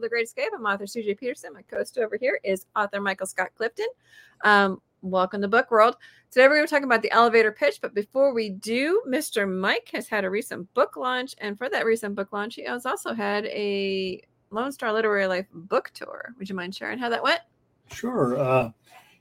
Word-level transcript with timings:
The 0.00 0.08
Great 0.08 0.24
Escape. 0.24 0.50
I'm 0.54 0.66
author 0.66 0.84
CJ 0.84 1.18
Peterson. 1.18 1.54
My 1.54 1.62
co-host 1.62 1.96
over 1.96 2.18
here 2.20 2.38
is 2.44 2.66
author 2.76 3.00
Michael 3.00 3.26
Scott 3.26 3.48
Clifton. 3.56 3.86
Um, 4.44 4.82
welcome 5.00 5.40
to 5.40 5.48
Book 5.48 5.70
World. 5.70 5.96
Today 6.30 6.48
we're 6.48 6.56
going 6.56 6.66
to 6.66 6.74
talk 6.74 6.82
about 6.82 7.00
the 7.00 7.10
elevator 7.12 7.50
pitch, 7.50 7.78
but 7.80 7.94
before 7.94 8.34
we 8.34 8.50
do, 8.50 9.02
Mr. 9.08 9.48
Mike 9.48 9.88
has 9.94 10.06
had 10.06 10.24
a 10.24 10.30
recent 10.30 10.72
book 10.74 10.98
launch, 10.98 11.34
and 11.38 11.56
for 11.56 11.70
that 11.70 11.86
recent 11.86 12.14
book 12.14 12.30
launch, 12.32 12.56
he 12.56 12.64
has 12.64 12.84
also 12.84 13.14
had 13.14 13.46
a 13.46 14.20
Lone 14.50 14.70
Star 14.70 14.92
Literary 14.92 15.26
Life 15.26 15.46
book 15.52 15.90
tour. 15.94 16.34
Would 16.38 16.48
you 16.48 16.54
mind 16.54 16.74
sharing 16.74 16.98
how 16.98 17.08
that 17.08 17.22
went? 17.22 17.40
Sure. 17.90 18.38
Uh, 18.38 18.70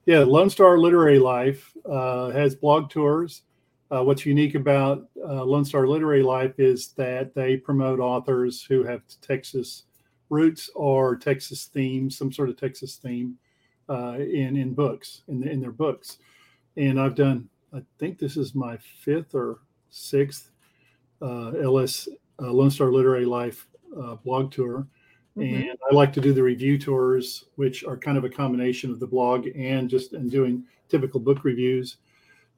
yeah, 0.06 0.20
Lone 0.20 0.50
Star 0.50 0.78
Literary 0.78 1.20
Life 1.20 1.72
uh, 1.90 2.32
has 2.32 2.54
blog 2.54 2.90
tours. 2.90 3.44
Uh, 3.92 4.04
what's 4.04 4.26
unique 4.26 4.56
about 4.56 5.08
uh, 5.24 5.44
Lone 5.44 5.64
Star 5.64 5.88
Literary 5.88 6.24
Life 6.24 6.60
is 6.60 6.90
that 6.98 7.34
they 7.34 7.56
promote 7.56 8.00
authors 8.00 8.64
who 8.64 8.84
have 8.84 9.04
Texas 9.22 9.84
roots 10.36 10.70
or 10.76 11.16
Texas 11.16 11.66
themes, 11.66 12.18
some 12.18 12.32
sort 12.32 12.50
of 12.50 12.58
Texas 12.58 12.96
theme 12.98 13.38
uh, 13.90 14.16
in 14.18 14.56
in 14.58 14.74
books 14.74 15.22
in 15.28 15.40
the, 15.40 15.50
in 15.50 15.62
their 15.62 15.72
books. 15.72 16.18
And 16.78 17.00
I've 17.00 17.16
done, 17.16 17.50
I 17.74 17.82
think 18.00 18.20
this 18.20 18.38
is 18.38 18.54
my 18.54 18.78
fifth 18.78 19.34
or 19.34 19.60
sixth 19.90 20.52
uh, 21.22 21.52
LS 21.52 22.08
uh, 22.42 22.52
Lone 22.52 22.70
Star 22.70 22.92
Literary 22.92 23.26
Life 23.26 23.68
uh, 23.98 24.16
blog 24.16 24.52
tour. 24.52 24.88
Mm-hmm. 25.38 25.56
And 25.56 25.78
I 25.90 25.94
like 25.94 26.14
to 26.14 26.22
do 26.22 26.34
the 26.34 26.44
review 26.44 26.78
tours, 26.78 27.46
which 27.56 27.84
are 27.84 27.98
kind 27.98 28.18
of 28.18 28.24
a 28.24 28.30
combination 28.30 28.92
of 28.92 29.00
the 29.00 29.08
blog 29.08 29.48
and 29.56 29.90
just 29.90 30.14
and 30.14 30.30
doing 30.30 30.64
typical 30.90 31.20
book 31.20 31.44
reviews 31.44 31.98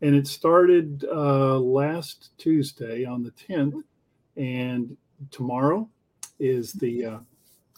and 0.01 0.15
it 0.15 0.27
started 0.27 1.05
uh, 1.11 1.57
last 1.57 2.29
Tuesday 2.37 3.05
on 3.05 3.23
the 3.23 3.31
10th, 3.31 3.81
and 4.35 4.95
tomorrow 5.31 5.89
is 6.39 6.73
the 6.73 7.05
uh, 7.05 7.17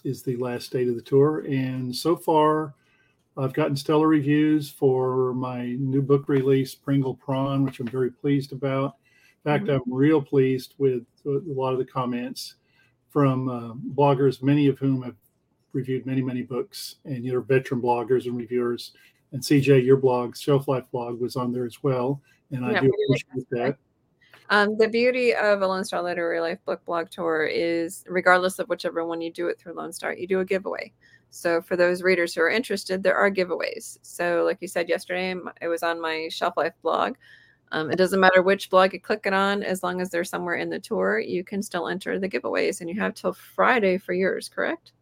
is 0.03 0.23
the 0.23 0.35
last 0.37 0.71
date 0.71 0.87
of 0.87 0.95
the 0.95 1.01
tour. 1.01 1.39
And 1.47 1.95
so 1.95 2.15
far, 2.15 2.73
I've 3.37 3.53
gotten 3.53 3.75
stellar 3.75 4.07
reviews 4.07 4.69
for 4.69 5.33
my 5.33 5.67
new 5.79 6.01
book 6.01 6.27
release, 6.27 6.75
Pringle 6.75 7.15
Prawn, 7.15 7.63
which 7.63 7.79
I'm 7.79 7.87
very 7.87 8.11
pleased 8.11 8.51
about. 8.51 8.95
In 9.45 9.51
fact, 9.51 9.65
mm-hmm. 9.65 9.81
I'm 9.89 9.93
real 9.93 10.21
pleased 10.21 10.75
with 10.77 11.03
a 11.25 11.41
lot 11.45 11.73
of 11.73 11.79
the 11.79 11.85
comments 11.85 12.55
from 13.09 13.49
uh, 13.49 13.73
bloggers, 13.95 14.43
many 14.43 14.67
of 14.67 14.77
whom 14.77 15.01
have 15.03 15.15
reviewed 15.73 16.05
many, 16.05 16.21
many 16.21 16.41
books, 16.41 16.95
and 17.05 17.23
you're 17.23 17.41
veteran 17.41 17.81
bloggers 17.81 18.25
and 18.25 18.35
reviewers 18.35 18.91
and 19.31 19.41
CJ, 19.41 19.85
your 19.85 19.97
blog, 19.97 20.35
Shelf 20.35 20.67
Life 20.67 20.85
blog, 20.91 21.19
was 21.19 21.35
on 21.35 21.51
there 21.51 21.65
as 21.65 21.83
well, 21.83 22.21
and 22.51 22.65
I 22.65 22.79
do 22.79 22.91
appreciate 23.05 23.49
that. 23.51 23.77
Um, 24.51 24.77
the 24.77 24.87
beauty 24.87 25.35
of 25.35 25.61
a 25.61 25.67
Lone 25.67 25.85
Star 25.85 26.01
Literary 26.01 26.39
Life 26.39 26.59
book 26.65 26.83
blog 26.85 27.09
tour 27.09 27.45
is, 27.45 28.03
regardless 28.07 28.57
of 28.57 28.67
whichever 28.67 29.05
one 29.05 29.21
you 29.21 29.31
do 29.31 29.47
it 29.47 29.59
through 29.59 29.73
Lone 29.73 29.93
Star, 29.93 30.13
you 30.13 30.27
do 30.27 30.39
a 30.39 30.45
giveaway. 30.45 30.91
So 31.29 31.61
for 31.61 31.75
those 31.75 32.01
readers 32.01 32.33
who 32.33 32.41
are 32.41 32.49
interested, 32.49 33.03
there 33.03 33.15
are 33.15 33.29
giveaways. 33.29 33.99
So 34.01 34.43
like 34.45 34.57
you 34.61 34.67
said 34.67 34.89
yesterday, 34.89 35.35
it 35.61 35.67
was 35.67 35.83
on 35.83 36.01
my 36.01 36.27
Shelf 36.31 36.57
Life 36.57 36.73
blog. 36.81 37.15
Um, 37.71 37.91
it 37.91 37.97
doesn't 37.97 38.19
matter 38.19 38.41
which 38.41 38.71
blog 38.71 38.93
you 38.93 38.99
click 38.99 39.21
it 39.25 39.33
on, 39.33 39.61
as 39.61 39.83
long 39.83 40.01
as 40.01 40.09
they're 40.09 40.23
somewhere 40.23 40.55
in 40.55 40.71
the 40.71 40.79
tour, 40.79 41.19
you 41.19 41.43
can 41.43 41.61
still 41.61 41.87
enter 41.87 42.17
the 42.17 42.27
giveaways, 42.27 42.81
and 42.81 42.89
you 42.89 42.99
have 42.99 43.13
till 43.13 43.33
Friday 43.33 43.99
for 43.99 44.13
yours. 44.13 44.49
Correct? 44.49 44.93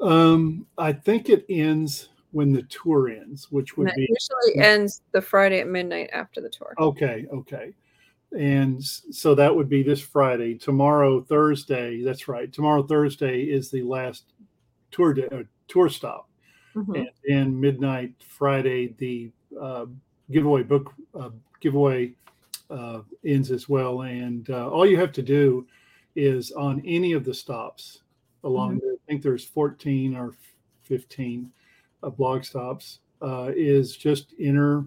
Um, 0.00 0.66
I 0.78 0.94
think 0.94 1.28
it 1.28 1.44
ends 1.50 2.08
when 2.30 2.54
the 2.54 2.62
tour 2.62 3.10
ends, 3.10 3.50
which 3.50 3.76
would 3.76 3.92
be 3.94 4.08
usually 4.08 4.64
ends 4.64 5.02
the 5.12 5.20
Friday 5.20 5.60
at 5.60 5.66
midnight 5.66 6.08
after 6.14 6.40
the 6.40 6.48
tour. 6.48 6.74
Okay, 6.78 7.26
okay. 7.30 7.74
And 8.36 8.84
so 8.84 9.34
that 9.34 9.54
would 9.54 9.68
be 9.68 9.82
this 9.82 10.00
Friday. 10.00 10.54
Tomorrow, 10.54 11.22
Thursday. 11.22 12.02
That's 12.02 12.28
right. 12.28 12.52
Tomorrow, 12.52 12.82
Thursday 12.82 13.42
is 13.42 13.70
the 13.70 13.82
last 13.82 14.24
tour 14.90 15.14
day, 15.14 15.28
uh, 15.32 15.42
tour 15.66 15.88
stop, 15.88 16.28
mm-hmm. 16.76 16.94
and 16.94 17.10
then 17.26 17.58
midnight 17.60 18.12
Friday 18.20 18.94
the 18.98 19.30
uh, 19.58 19.86
giveaway 20.30 20.62
book 20.62 20.92
uh, 21.18 21.30
giveaway 21.60 22.12
uh, 22.70 23.00
ends 23.24 23.50
as 23.50 23.68
well. 23.68 24.02
And 24.02 24.48
uh, 24.50 24.68
all 24.68 24.86
you 24.86 24.98
have 24.98 25.12
to 25.12 25.22
do 25.22 25.66
is 26.14 26.52
on 26.52 26.82
any 26.84 27.12
of 27.12 27.24
the 27.24 27.34
stops 27.34 28.00
along 28.44 28.76
mm-hmm. 28.76 28.86
there. 28.86 28.94
I 28.94 29.06
think 29.06 29.22
there's 29.22 29.44
14 29.44 30.14
or 30.14 30.34
15 30.82 31.50
of 32.02 32.16
blog 32.16 32.44
stops 32.44 33.00
uh, 33.22 33.50
is 33.56 33.96
just 33.96 34.34
enter 34.38 34.84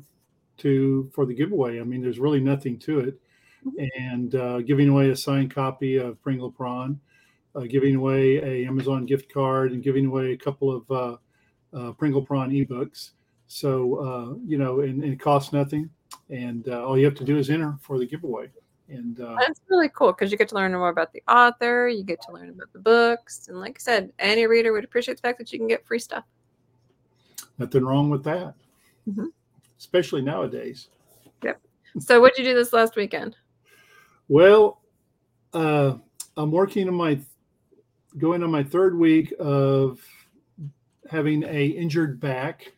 to 0.57 1.09
for 1.13 1.25
the 1.25 1.33
giveaway. 1.33 1.79
I 1.79 1.83
mean, 1.83 2.01
there's 2.01 2.19
really 2.19 2.39
nothing 2.39 2.77
to 2.79 2.99
it. 2.99 3.19
And 4.05 4.35
uh, 4.35 4.61
giving 4.61 4.89
away 4.89 5.09
a 5.09 5.15
signed 5.15 5.53
copy 5.53 5.97
of 5.97 6.21
Pringle 6.21 6.51
Prawn, 6.51 6.99
uh, 7.55 7.61
giving 7.61 7.95
away 7.95 8.37
a 8.37 8.67
Amazon 8.67 9.05
gift 9.05 9.31
card, 9.31 9.71
and 9.71 9.83
giving 9.83 10.05
away 10.05 10.33
a 10.33 10.37
couple 10.37 10.75
of 10.75 10.91
uh, 10.91 11.17
uh, 11.77 11.91
Pringle 11.93 12.21
Prawn 12.21 12.51
ebooks. 12.51 13.11
So 13.47 13.95
uh, 13.99 14.35
you 14.45 14.57
know, 14.57 14.81
and, 14.81 15.03
and, 15.03 15.13
it 15.13 15.19
costs 15.19 15.51
nothing, 15.51 15.89
and 16.29 16.67
all 16.69 16.97
you 16.97 17.05
have 17.05 17.15
to 17.15 17.25
do 17.25 17.37
is 17.37 17.49
enter 17.49 17.77
for 17.81 17.99
the 17.99 18.05
giveaway. 18.05 18.49
And 18.87 19.15
that's 19.15 19.61
really 19.69 19.89
cool 19.89 20.11
because 20.11 20.31
you 20.31 20.37
get 20.37 20.49
to 20.49 20.55
learn 20.55 20.73
more 20.73 20.89
about 20.89 21.13
the 21.13 21.23
author, 21.27 21.87
you 21.87 22.03
get 22.03 22.21
to 22.23 22.33
learn 22.33 22.49
about 22.49 22.73
the 22.73 22.79
books, 22.79 23.47
and 23.47 23.59
like 23.59 23.77
I 23.77 23.81
said, 23.81 24.11
any 24.19 24.47
reader 24.47 24.73
would 24.73 24.83
appreciate 24.83 25.15
the 25.15 25.21
fact 25.21 25.37
that 25.37 25.51
you 25.53 25.59
can 25.59 25.67
get 25.67 25.85
free 25.85 25.99
stuff. 25.99 26.25
Nothing 27.57 27.85
wrong 27.85 28.09
with 28.09 28.23
that, 28.23 28.55
mm-hmm. 29.07 29.27
especially 29.77 30.21
nowadays. 30.21 30.87
Yep. 31.43 31.61
So, 31.99 32.19
what 32.21 32.35
did 32.35 32.45
you 32.45 32.51
do 32.51 32.57
this 32.57 32.73
last 32.73 32.95
weekend? 32.95 33.35
Well, 34.31 34.79
uh, 35.51 35.95
I'm 36.37 36.51
working 36.51 36.87
on 36.87 36.93
my 36.93 37.19
going 38.17 38.43
on 38.43 38.49
my 38.49 38.63
third 38.63 38.97
week 38.97 39.33
of 39.39 39.99
having 41.09 41.43
a 41.43 41.65
injured 41.65 42.17
back, 42.21 42.71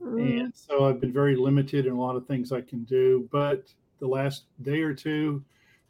mm. 0.00 0.40
and 0.40 0.54
so 0.56 0.86
I've 0.86 0.98
been 0.98 1.12
very 1.12 1.36
limited 1.36 1.84
in 1.84 1.92
a 1.92 2.00
lot 2.00 2.16
of 2.16 2.26
things 2.26 2.50
I 2.50 2.62
can 2.62 2.84
do. 2.84 3.28
But 3.30 3.70
the 3.98 4.06
last 4.06 4.44
day 4.62 4.80
or 4.80 4.94
two, 4.94 5.44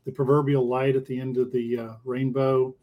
the 0.06 0.10
proverbial 0.10 0.66
light 0.66 0.96
at 0.96 1.06
the 1.06 1.20
end 1.20 1.36
of 1.36 1.52
the 1.52 1.78
uh, 1.78 1.92
rainbow 2.02 2.74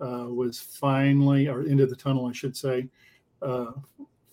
uh, 0.00 0.26
was 0.28 0.60
finally, 0.60 1.48
or 1.48 1.62
end 1.62 1.80
of 1.80 1.90
the 1.90 1.96
tunnel, 1.96 2.26
I 2.26 2.32
should 2.32 2.56
say, 2.56 2.88
uh, 3.42 3.72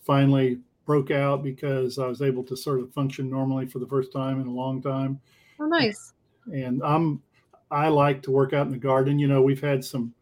finally 0.04 0.60
broke 0.86 1.10
out 1.10 1.42
because 1.42 1.98
I 1.98 2.06
was 2.06 2.22
able 2.22 2.44
to 2.44 2.56
sort 2.56 2.82
of 2.82 2.94
function 2.94 3.32
normally 3.32 3.66
for 3.66 3.80
the 3.80 3.88
first 3.88 4.12
time 4.12 4.40
in 4.40 4.46
a 4.46 4.54
long 4.54 4.80
time. 4.80 5.20
Oh, 5.60 5.66
nice. 5.66 6.14
And 6.54 6.84
I'm 6.84 7.20
I 7.72 7.88
like 7.88 8.22
to 8.24 8.32
work 8.32 8.54
out 8.54 8.66
in 8.66 8.72
the 8.72 8.78
garden. 8.78 9.18
You 9.18 9.28
know, 9.28 9.42
we've 9.42 9.62
had 9.62 9.84
some 9.84 10.14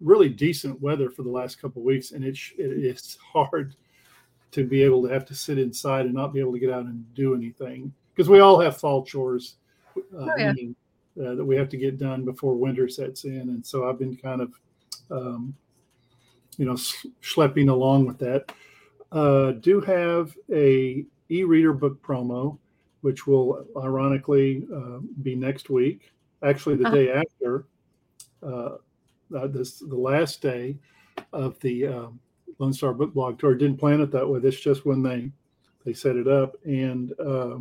really 0.00 0.28
decent 0.28 0.80
weather 0.80 1.10
for 1.10 1.22
the 1.22 1.30
last 1.30 1.60
couple 1.60 1.82
of 1.82 1.86
weeks, 1.86 2.12
and 2.12 2.24
it's 2.24 2.52
it's 2.58 3.16
hard 3.32 3.76
to 4.52 4.64
be 4.64 4.82
able 4.82 5.02
to 5.02 5.08
have 5.08 5.24
to 5.26 5.34
sit 5.34 5.58
inside 5.58 6.06
and 6.06 6.14
not 6.14 6.32
be 6.32 6.40
able 6.40 6.52
to 6.52 6.58
get 6.58 6.70
out 6.70 6.84
and 6.84 7.14
do 7.14 7.34
anything 7.34 7.92
because 8.14 8.28
we 8.28 8.38
all 8.38 8.60
have 8.60 8.76
fall 8.76 9.04
chores 9.04 9.56
uh, 9.96 10.00
oh, 10.16 10.32
yeah. 10.38 10.52
uh, 11.20 11.34
that 11.34 11.44
we 11.44 11.56
have 11.56 11.68
to 11.68 11.76
get 11.76 11.98
done 11.98 12.24
before 12.24 12.54
winter 12.54 12.88
sets 12.88 13.24
in, 13.24 13.40
and 13.40 13.64
so 13.64 13.88
I've 13.88 13.98
been 13.98 14.16
kind 14.16 14.40
of 14.40 14.54
um, 15.10 15.54
you 16.56 16.64
know 16.64 16.74
schlepping 16.74 17.68
along 17.68 18.06
with 18.06 18.18
that 18.18 18.52
uh, 19.14 19.52
do 19.52 19.80
have 19.80 20.36
a 20.52 21.04
e-reader 21.30 21.72
book 21.72 22.02
promo, 22.02 22.58
which 23.02 23.26
will 23.26 23.64
ironically 23.76 24.66
uh, 24.74 24.98
be 25.22 25.36
next 25.36 25.70
week. 25.70 26.12
Actually, 26.44 26.76
the 26.76 26.86
uh-huh. 26.86 26.94
day 26.94 27.12
after, 27.12 27.66
uh, 28.42 28.76
uh, 29.36 29.46
this 29.46 29.78
the 29.78 29.96
last 29.96 30.42
day 30.42 30.76
of 31.32 31.58
the 31.60 31.86
um, 31.86 32.20
Lone 32.58 32.72
Star 32.72 32.92
Book 32.92 33.14
Blog 33.14 33.38
Tour. 33.38 33.54
Didn't 33.54 33.78
plan 33.78 34.00
it 34.00 34.10
that 34.12 34.28
way. 34.28 34.40
That's 34.40 34.60
just 34.60 34.86
when 34.86 35.02
they 35.02 35.30
they 35.84 35.92
set 35.92 36.16
it 36.16 36.28
up, 36.28 36.56
and 36.64 37.12
uh, 37.18 37.58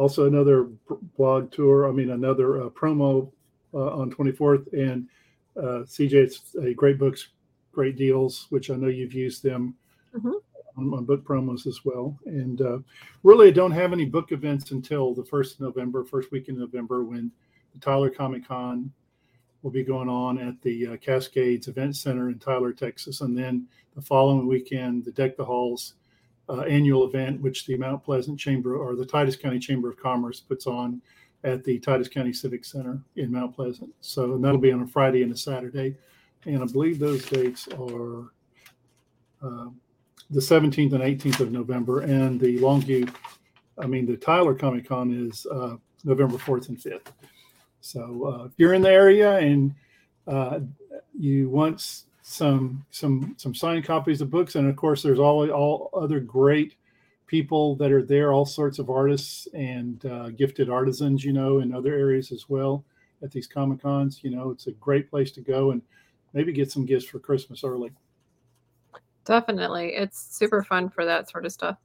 also 0.00 0.26
another 0.26 0.68
blog 1.16 1.52
tour. 1.52 1.88
I 1.88 1.92
mean, 1.92 2.10
another 2.10 2.62
uh, 2.62 2.68
promo 2.70 3.30
uh, 3.74 3.96
on 3.96 4.10
24th. 4.10 4.72
And 4.72 5.08
uh, 5.56 5.84
CJ, 5.84 6.12
it's 6.12 6.56
a 6.56 6.72
great 6.72 6.98
books, 6.98 7.28
great 7.72 7.96
deals, 7.96 8.46
which 8.50 8.70
I 8.70 8.76
know 8.76 8.88
you've 8.88 9.12
used 9.12 9.42
them 9.42 9.74
mm-hmm. 10.16 10.32
on, 10.78 10.94
on, 10.94 11.04
book 11.04 11.24
promos 11.24 11.66
as 11.66 11.84
well. 11.84 12.18
And 12.24 12.62
uh, 12.62 12.78
really, 13.22 13.48
I 13.48 13.52
don't 13.52 13.72
have 13.72 13.92
any 13.92 14.06
book 14.06 14.32
events 14.32 14.70
until 14.70 15.14
the 15.14 15.24
first 15.24 15.60
November, 15.60 16.04
first 16.04 16.32
week 16.32 16.48
in 16.48 16.58
November, 16.58 17.04
when 17.04 17.30
the 17.72 17.80
Tyler 17.80 18.10
Comic 18.10 18.46
Con 18.46 18.92
will 19.62 19.70
be 19.70 19.84
going 19.84 20.08
on 20.08 20.38
at 20.38 20.60
the 20.62 20.88
uh, 20.88 20.96
Cascades 20.96 21.68
Event 21.68 21.96
Center 21.96 22.28
in 22.30 22.38
Tyler, 22.38 22.72
Texas, 22.72 23.20
and 23.20 23.36
then 23.36 23.66
the 23.94 24.00
following 24.00 24.46
weekend, 24.46 25.04
the 25.04 25.12
Deck 25.12 25.36
the 25.36 25.44
Halls 25.44 25.94
uh, 26.48 26.62
annual 26.62 27.06
event, 27.06 27.40
which 27.40 27.66
the 27.66 27.76
Mount 27.76 28.02
Pleasant 28.02 28.38
Chamber 28.38 28.76
or 28.76 28.96
the 28.96 29.04
Titus 29.04 29.36
County 29.36 29.58
Chamber 29.58 29.90
of 29.90 29.96
Commerce 29.98 30.40
puts 30.40 30.66
on 30.66 31.00
at 31.44 31.64
the 31.64 31.78
Titus 31.78 32.08
County 32.08 32.32
Civic 32.32 32.64
Center 32.64 33.00
in 33.16 33.30
Mount 33.30 33.54
Pleasant. 33.54 33.92
So 34.00 34.38
that'll 34.38 34.58
be 34.58 34.72
on 34.72 34.82
a 34.82 34.86
Friday 34.86 35.22
and 35.22 35.32
a 35.32 35.36
Saturday, 35.36 35.96
and 36.46 36.62
I 36.62 36.66
believe 36.66 36.98
those 36.98 37.24
dates 37.26 37.68
are. 37.68 38.32
Uh, 39.42 39.70
the 40.30 40.40
17th 40.40 40.92
and 40.92 41.02
18th 41.02 41.40
of 41.40 41.50
November, 41.50 42.00
and 42.00 42.38
the 42.38 42.58
Longview, 42.58 43.12
I 43.78 43.86
mean, 43.86 44.06
the 44.06 44.16
Tyler 44.16 44.54
Comic 44.54 44.88
Con 44.88 45.28
is 45.28 45.44
uh, 45.46 45.76
November 46.04 46.36
4th 46.36 46.68
and 46.68 46.78
5th. 46.78 47.06
So 47.80 48.26
uh, 48.26 48.44
if 48.44 48.52
you're 48.56 48.74
in 48.74 48.82
the 48.82 48.90
area 48.90 49.38
and 49.38 49.74
uh, 50.26 50.60
you 51.18 51.48
want 51.48 52.04
some 52.22 52.84
some 52.90 53.34
some 53.36 53.54
signed 53.54 53.84
copies 53.84 54.20
of 54.20 54.30
books, 54.30 54.54
and 54.54 54.68
of 54.68 54.76
course, 54.76 55.02
there's 55.02 55.18
all 55.18 55.50
all 55.50 55.90
other 55.94 56.20
great 56.20 56.76
people 57.26 57.76
that 57.76 57.92
are 57.92 58.02
there, 58.02 58.32
all 58.32 58.44
sorts 58.44 58.78
of 58.78 58.90
artists 58.90 59.46
and 59.54 60.04
uh, 60.06 60.30
gifted 60.30 60.68
artisans, 60.68 61.24
you 61.24 61.32
know, 61.32 61.60
in 61.60 61.72
other 61.72 61.94
areas 61.94 62.32
as 62.32 62.48
well 62.48 62.84
at 63.22 63.30
these 63.30 63.46
comic 63.46 63.80
cons. 63.80 64.20
You 64.22 64.30
know, 64.30 64.50
it's 64.50 64.66
a 64.66 64.72
great 64.72 65.10
place 65.10 65.30
to 65.32 65.40
go 65.40 65.70
and 65.70 65.82
maybe 66.32 66.52
get 66.52 66.70
some 66.70 66.84
gifts 66.84 67.06
for 67.06 67.18
Christmas 67.18 67.64
early. 67.64 67.92
Definitely, 69.24 69.94
it's 69.94 70.36
super 70.36 70.62
fun 70.62 70.88
for 70.88 71.04
that 71.04 71.30
sort 71.30 71.46
of 71.46 71.52
stuff. 71.52 71.78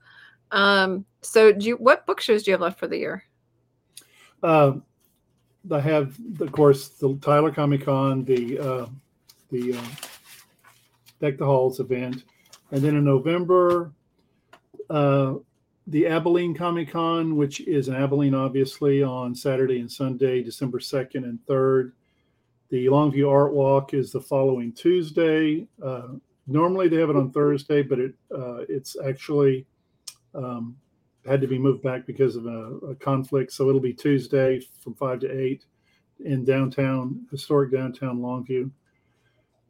Um, 0.52 1.06
so, 1.22 1.52
do 1.52 1.66
you 1.66 1.76
what 1.78 2.06
book 2.06 2.22
shows 2.22 2.44
do 2.44 2.52
you 2.52 2.54
have 2.54 2.62
left 2.62 2.80
for 2.80 2.88
the 2.88 2.98
year? 2.98 3.24
I 5.72 5.80
have, 5.80 6.18
of 6.40 6.52
course, 6.52 6.90
the 6.90 7.16
Tyler 7.22 7.52
Comic 7.52 7.86
Con, 7.86 8.24
the 8.26 8.60
uh, 8.60 8.86
the 9.52 9.74
uh, 9.74 9.86
Deck 11.20 11.38
the 11.38 11.46
Halls 11.46 11.80
event, 11.80 12.24
and 12.72 12.82
then 12.82 12.96
in 12.96 13.04
November, 13.04 13.92
uh, 14.90 15.36
the 15.88 16.08
Abilene 16.08 16.54
Comic 16.56 16.92
Con, 16.92 17.36
which 17.36 17.62
is 17.62 17.88
in 17.88 17.96
Abilene, 17.96 18.34
obviously, 18.34 19.04
on 19.04 19.36
Saturday 19.36 19.80
and 19.80 19.92
Sunday, 19.92 20.42
December 20.42 20.80
2nd 20.80 21.24
and 21.24 21.40
3rd. 21.48 21.92
The 22.70 22.88
Longview 22.88 23.30
Art 23.30 23.54
Walk 23.54 23.94
is 23.94 24.12
the 24.12 24.22
following 24.22 24.74
Tuesday. 24.74 25.68
Uh, 25.84 26.14
normally 26.48 26.88
they 26.88 26.98
have 26.98 27.12
it 27.12 27.16
on 27.16 27.32
Thursday, 27.32 27.84
but 27.84 28.00
it 28.00 28.14
uh, 28.36 28.66
it's 28.68 28.98
actually 29.06 29.66
um, 30.34 30.76
had 31.26 31.42
to 31.42 31.48
be 31.48 31.58
moved 31.58 31.82
back 31.82 32.06
because 32.06 32.36
of 32.36 32.46
a, 32.46 32.78
a, 32.90 32.96
conflict. 32.96 33.52
So 33.52 33.68
it'll 33.68 33.82
be 33.82 33.94
Tuesday 33.94 34.62
from 34.82 34.94
five 34.94 35.20
to 35.22 35.32
eight 35.32 35.66
in 36.24 36.46
downtown, 36.46 37.26
historic 37.32 37.72
downtown 37.72 38.20
Longview. 38.20 38.70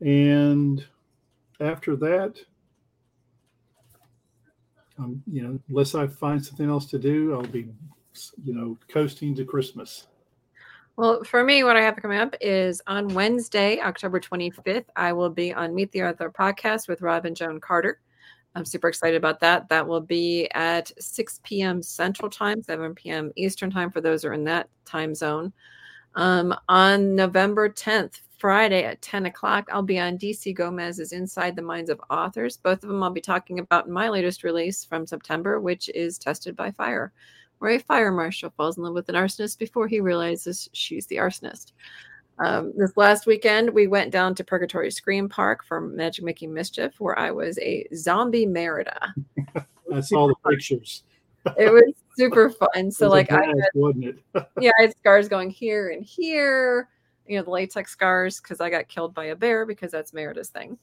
And 0.02 0.86
after 1.60 1.96
that, 1.96 2.38
um, 4.98 5.22
you 5.32 5.42
know, 5.42 5.60
unless 5.70 5.96
I 5.96 6.08
find 6.08 6.44
something 6.44 6.70
else 6.70 6.86
to 6.88 7.00
do, 7.00 7.34
I'll 7.34 7.42
be, 7.44 7.68
you 8.44 8.54
know, 8.54 8.78
coasting 8.88 9.36
to 9.36 9.46
Christmas. 9.46 10.08
Well, 10.98 11.26
for 11.26 11.44
me, 11.44 11.66
what 11.66 11.76
I 11.76 11.82
have 11.82 11.98
coming 11.98 12.20
up 12.20 12.36
is 12.40 12.82
on 12.88 13.10
Wednesday, 13.10 13.82
October 13.82 14.20
25th, 14.20 14.86
I 14.96 15.12
will 15.12 15.30
be 15.30 15.54
on 15.54 15.76
Meet 15.76 15.92
the 15.92 16.04
Author 16.04 16.32
podcast 16.32 16.88
with 16.88 17.02
Rob 17.02 17.26
and 17.26 17.36
Joan 17.36 17.60
Carter. 17.60 18.00
I'm 18.56 18.66
super 18.66 18.88
excited 18.88 19.18
about 19.18 19.40
that. 19.42 19.68
That 19.70 19.86
will 19.86 20.02
be 20.02 20.50
at 20.54 20.92
6 20.98 21.42
p.m. 21.44 21.82
Central 21.82 22.30
Time, 22.30 22.64
7 22.64 22.96
p.m. 22.96 23.32
Eastern 23.36 23.70
Time 23.70 23.92
for 23.92 24.02
those 24.02 24.24
who 24.24 24.30
are 24.30 24.34
in 24.34 24.46
that 24.46 24.70
time 24.86 25.14
zone. 25.14 25.52
Um, 26.16 26.56
on 26.70 27.16
November 27.16 27.70
10th, 27.70 28.22
Friday 28.38 28.84
at 28.86 29.02
10 29.02 29.26
o'clock, 29.26 29.68
I'll 29.72 29.82
be 29.82 30.00
on 30.00 30.18
DC 30.18 30.56
Gomez's 30.56 31.12
Inside 31.12 31.56
the 31.56 31.62
Minds 31.62 31.90
of 31.90 32.00
Authors. 32.10 32.58
Both 32.58 32.84
of 32.84 32.90
them 32.90 33.04
I'll 33.04 33.10
be 33.10 33.22
talking 33.22 33.60
about 33.60 33.88
in 33.88 33.92
my 33.92 34.08
latest 34.08 34.44
release 34.44 34.86
from 34.86 35.06
September, 35.06 35.60
which 35.60 35.90
is 35.90 36.18
Tested 36.18 36.56
by 36.56 36.72
Fire 36.72 37.12
where 37.60 37.72
a 37.72 37.80
fire 37.80 38.12
marshal 38.12 38.52
falls 38.52 38.78
in 38.78 38.84
love 38.84 38.94
with 38.94 39.10
an 39.10 39.16
arsonist 39.16 39.58
before 39.58 39.88
he 39.88 40.00
realizes 40.00 40.70
she's 40.74 41.06
the 41.08 41.18
arsonist. 41.18 41.72
Um, 42.40 42.74
this 42.76 42.98
last 42.98 43.26
weekend, 43.26 43.70
we 43.70 43.88
went 43.88 44.12
down 44.12 44.36
to 44.36 44.44
Purgatory 44.44 44.92
Scream 44.92 45.30
Park 45.30 45.64
for 45.64 45.80
Magic 45.80 46.24
Making 46.24 46.54
Mischief, 46.54 46.94
where 47.00 47.18
I 47.18 47.32
was 47.32 47.58
a 47.60 47.88
zombie 47.96 48.46
Merida. 48.46 49.14
I 49.94 50.00
saw 50.02 50.28
the 50.28 50.36
pictures. 50.50 51.04
it 51.58 51.72
was 51.72 51.94
super 52.18 52.50
fun. 52.74 52.92
So, 52.92 53.08
like, 53.08 53.32
I 53.32 53.46
had, 53.46 53.70
wasn't 53.74 54.06
it? 54.06 54.18
yeah, 54.60 54.72
I 54.80 54.84
had 54.84 54.98
scars 54.98 55.30
going 55.30 55.50
here 55.50 55.90
and 55.90 56.04
here. 56.04 56.90
You 57.26 57.38
know, 57.38 57.44
the 57.44 57.52
latex 57.52 57.92
scars 57.92 58.40
because 58.40 58.60
I 58.60 58.70
got 58.70 58.88
killed 58.88 59.14
by 59.14 59.26
a 59.26 59.36
bear 59.36 59.66
because 59.66 59.92
that's 59.92 60.14
Merida's 60.14 60.50
thing. 60.50 60.78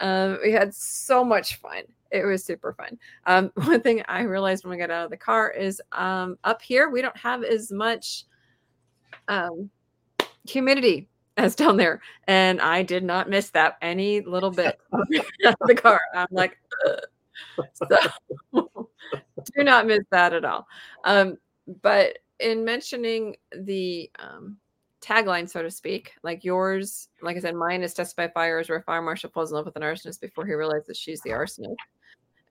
Um, 0.00 0.38
we 0.42 0.52
had 0.52 0.74
so 0.74 1.24
much 1.24 1.56
fun. 1.56 1.82
It 2.10 2.24
was 2.24 2.44
super 2.44 2.72
fun. 2.72 2.98
Um, 3.26 3.50
one 3.54 3.80
thing 3.80 4.02
I 4.06 4.22
realized 4.22 4.64
when 4.64 4.70
we 4.70 4.76
got 4.76 4.90
out 4.90 5.04
of 5.04 5.10
the 5.10 5.16
car 5.16 5.50
is 5.50 5.82
um, 5.92 6.38
up 6.44 6.62
here 6.62 6.88
we 6.88 7.02
don't 7.02 7.16
have 7.16 7.42
as 7.44 7.70
much 7.70 8.24
um, 9.28 9.70
humidity 10.44 11.08
as 11.36 11.54
down 11.56 11.76
there, 11.76 12.00
and 12.26 12.60
I 12.60 12.82
did 12.82 13.04
not 13.04 13.28
miss 13.28 13.50
that 13.50 13.76
any 13.82 14.20
little 14.20 14.50
bit 14.50 14.80
the 14.92 15.74
car. 15.74 16.00
I'm 16.14 16.26
like, 16.30 16.58
so 17.74 18.88
do 19.56 19.64
not 19.64 19.86
miss 19.86 20.04
that 20.10 20.32
at 20.32 20.44
all. 20.44 20.66
Um, 21.04 21.36
but 21.82 22.18
in 22.40 22.64
mentioning 22.64 23.36
the 23.52 24.10
um, 24.18 24.58
tagline, 25.04 25.48
so 25.48 25.62
to 25.62 25.70
speak. 25.70 26.14
Like 26.22 26.44
yours, 26.44 27.08
like 27.22 27.36
I 27.36 27.40
said, 27.40 27.54
mine 27.54 27.82
is 27.82 27.94
Tested 27.94 28.16
by 28.16 28.28
Fires, 28.28 28.68
where 28.68 28.78
a 28.78 28.82
fire 28.82 29.02
marshal 29.02 29.30
falls 29.30 29.50
in 29.50 29.56
love 29.56 29.66
with 29.66 29.76
an 29.76 29.82
arsonist 29.82 30.20
before 30.20 30.46
he 30.46 30.54
realizes 30.54 30.96
she's 30.96 31.20
the 31.20 31.30
arsonist. 31.30 31.76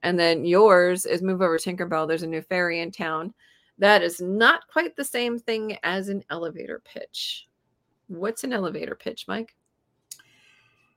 And 0.02 0.18
then 0.18 0.44
yours 0.44 1.06
is 1.06 1.22
Move 1.22 1.42
Over 1.42 1.58
Tinkerbell. 1.58 2.06
There's 2.06 2.22
a 2.22 2.28
new 2.28 2.42
fairy 2.42 2.80
in 2.80 2.90
town. 2.90 3.34
That 3.78 4.02
is 4.02 4.20
not 4.20 4.68
quite 4.68 4.94
the 4.94 5.04
same 5.04 5.38
thing 5.38 5.78
as 5.82 6.08
an 6.08 6.22
elevator 6.30 6.80
pitch. 6.84 7.48
What's 8.08 8.44
an 8.44 8.52
elevator 8.52 8.94
pitch, 8.94 9.26
Mike? 9.28 9.54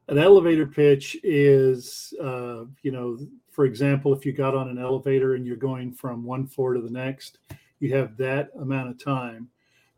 An 0.09 0.17
elevator 0.17 0.65
pitch 0.65 1.17
is, 1.23 2.13
uh, 2.21 2.63
you 2.81 2.91
know, 2.91 3.17
for 3.51 3.65
example, 3.65 4.13
if 4.13 4.25
you 4.25 4.31
got 4.31 4.55
on 4.55 4.69
an 4.69 4.77
elevator 4.77 5.35
and 5.35 5.45
you're 5.45 5.57
going 5.57 5.91
from 5.91 6.23
one 6.23 6.47
floor 6.47 6.73
to 6.73 6.81
the 6.81 6.89
next, 6.89 7.39
you 7.79 7.93
have 7.93 8.15
that 8.17 8.49
amount 8.59 8.89
of 8.89 9.03
time 9.03 9.49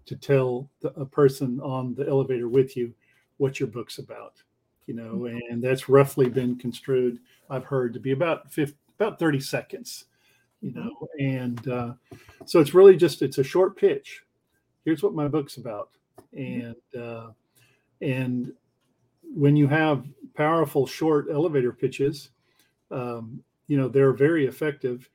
to 0.06 0.16
tell 0.16 0.70
the, 0.82 0.90
a 1.00 1.06
person 1.06 1.60
on 1.62 1.94
the 1.94 2.08
elevator 2.08 2.50
with 2.50 2.76
you 2.76 2.94
what 3.38 3.60
your 3.60 3.68
book's 3.68 4.00
about 4.00 4.34
you 4.86 4.94
know 4.94 5.14
mm-hmm. 5.14 5.38
and 5.50 5.64
that's 5.64 5.88
roughly 5.88 6.28
been 6.28 6.58
construed 6.58 7.20
i've 7.52 7.64
heard 7.64 7.94
to 7.94 8.00
be 8.00 8.12
about 8.12 8.52
50, 8.52 8.76
about 9.00 9.20
30 9.20 9.40
seconds 9.40 10.06
you 10.62 10.72
mm-hmm. 10.72 10.88
know 10.88 11.08
and 11.20 11.68
uh, 11.68 11.94
so 12.46 12.60
it's 12.60 12.74
really 12.74 12.98
just 12.98 13.22
it's 13.22 13.38
a 13.38 13.44
short 13.44 13.78
pitch 13.78 14.24
here's 14.86 15.04
what 15.04 15.14
my 15.14 15.28
book's 15.28 15.58
about. 15.58 15.90
And 16.36 16.76
uh, 17.00 17.28
and 18.02 18.54
when 19.24 19.56
you 19.56 19.68
have 19.68 20.06
powerful 20.36 20.88
short 20.88 21.28
elevator 21.32 21.72
pitches 21.72 22.30
um, 22.92 23.42
you 23.68 23.78
know 23.78 23.88
they're 23.88 24.14
very 24.14 24.48
effective 24.48 25.10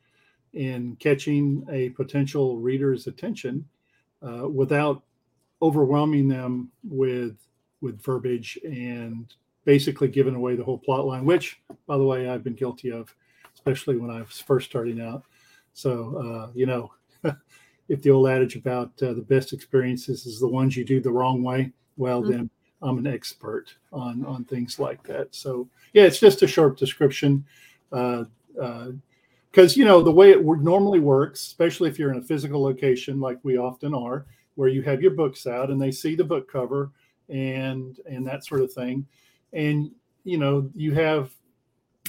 in 0.52 0.96
catching 1.00 1.66
a 1.70 1.90
potential 1.90 2.58
reader's 2.58 3.06
attention 3.06 3.64
uh, 4.23 4.49
without 4.49 5.02
overwhelming 5.62 6.28
them 6.28 6.70
with 6.84 7.37
with 7.80 8.00
verbiage 8.02 8.58
and 8.64 9.34
basically 9.64 10.08
giving 10.08 10.34
away 10.34 10.56
the 10.56 10.64
whole 10.64 10.78
plot 10.78 11.06
line, 11.06 11.25
which, 11.25 11.61
by 11.87 11.96
the 11.96 12.04
way, 12.04 12.28
I've 12.28 12.44
been 12.44 12.54
guilty 12.54 12.90
of, 12.90 13.14
especially 13.54 13.96
when 13.96 14.11
I 14.11 14.20
was 14.20 14.40
first 14.40 14.68
starting 14.68 15.00
out. 15.00 15.25
So, 15.73 16.16
uh, 16.16 16.50
you 16.54 16.66
know, 16.66 16.92
if 17.88 18.02
the 18.02 18.10
old 18.10 18.28
adage 18.28 18.56
about 18.56 18.90
uh, 19.02 19.12
the 19.12 19.22
best 19.22 19.52
experiences 19.52 20.26
is 20.26 20.40
the 20.40 20.48
ones 20.48 20.76
you 20.76 20.84
do 20.84 21.00
the 21.00 21.12
wrong 21.12 21.42
way, 21.42 21.72
well, 21.96 22.22
mm-hmm. 22.22 22.30
then 22.30 22.50
I'm 22.82 22.98
an 22.98 23.06
expert 23.06 23.74
on 23.92 24.24
on 24.24 24.44
things 24.44 24.78
like 24.78 25.02
that. 25.04 25.34
So, 25.34 25.68
yeah, 25.92 26.04
it's 26.04 26.20
just 26.20 26.42
a 26.42 26.46
short 26.46 26.78
description. 26.78 27.44
Uh, 27.92 28.24
uh 28.60 28.88
because 29.54 29.76
you 29.76 29.84
know 29.84 30.02
the 30.02 30.10
way 30.10 30.32
it 30.32 30.44
normally 30.44 30.98
works 30.98 31.46
especially 31.46 31.88
if 31.88 31.96
you're 31.98 32.10
in 32.10 32.18
a 32.18 32.22
physical 32.22 32.60
location 32.60 33.20
like 33.20 33.38
we 33.44 33.56
often 33.56 33.94
are 33.94 34.26
where 34.56 34.68
you 34.68 34.82
have 34.82 35.00
your 35.00 35.12
books 35.12 35.46
out 35.46 35.70
and 35.70 35.80
they 35.80 35.92
see 35.92 36.16
the 36.16 36.24
book 36.24 36.50
cover 36.50 36.90
and 37.28 38.00
and 38.06 38.26
that 38.26 38.44
sort 38.44 38.60
of 38.60 38.72
thing 38.72 39.06
and 39.52 39.90
you 40.24 40.38
know 40.38 40.68
you 40.74 40.92
have 40.92 41.30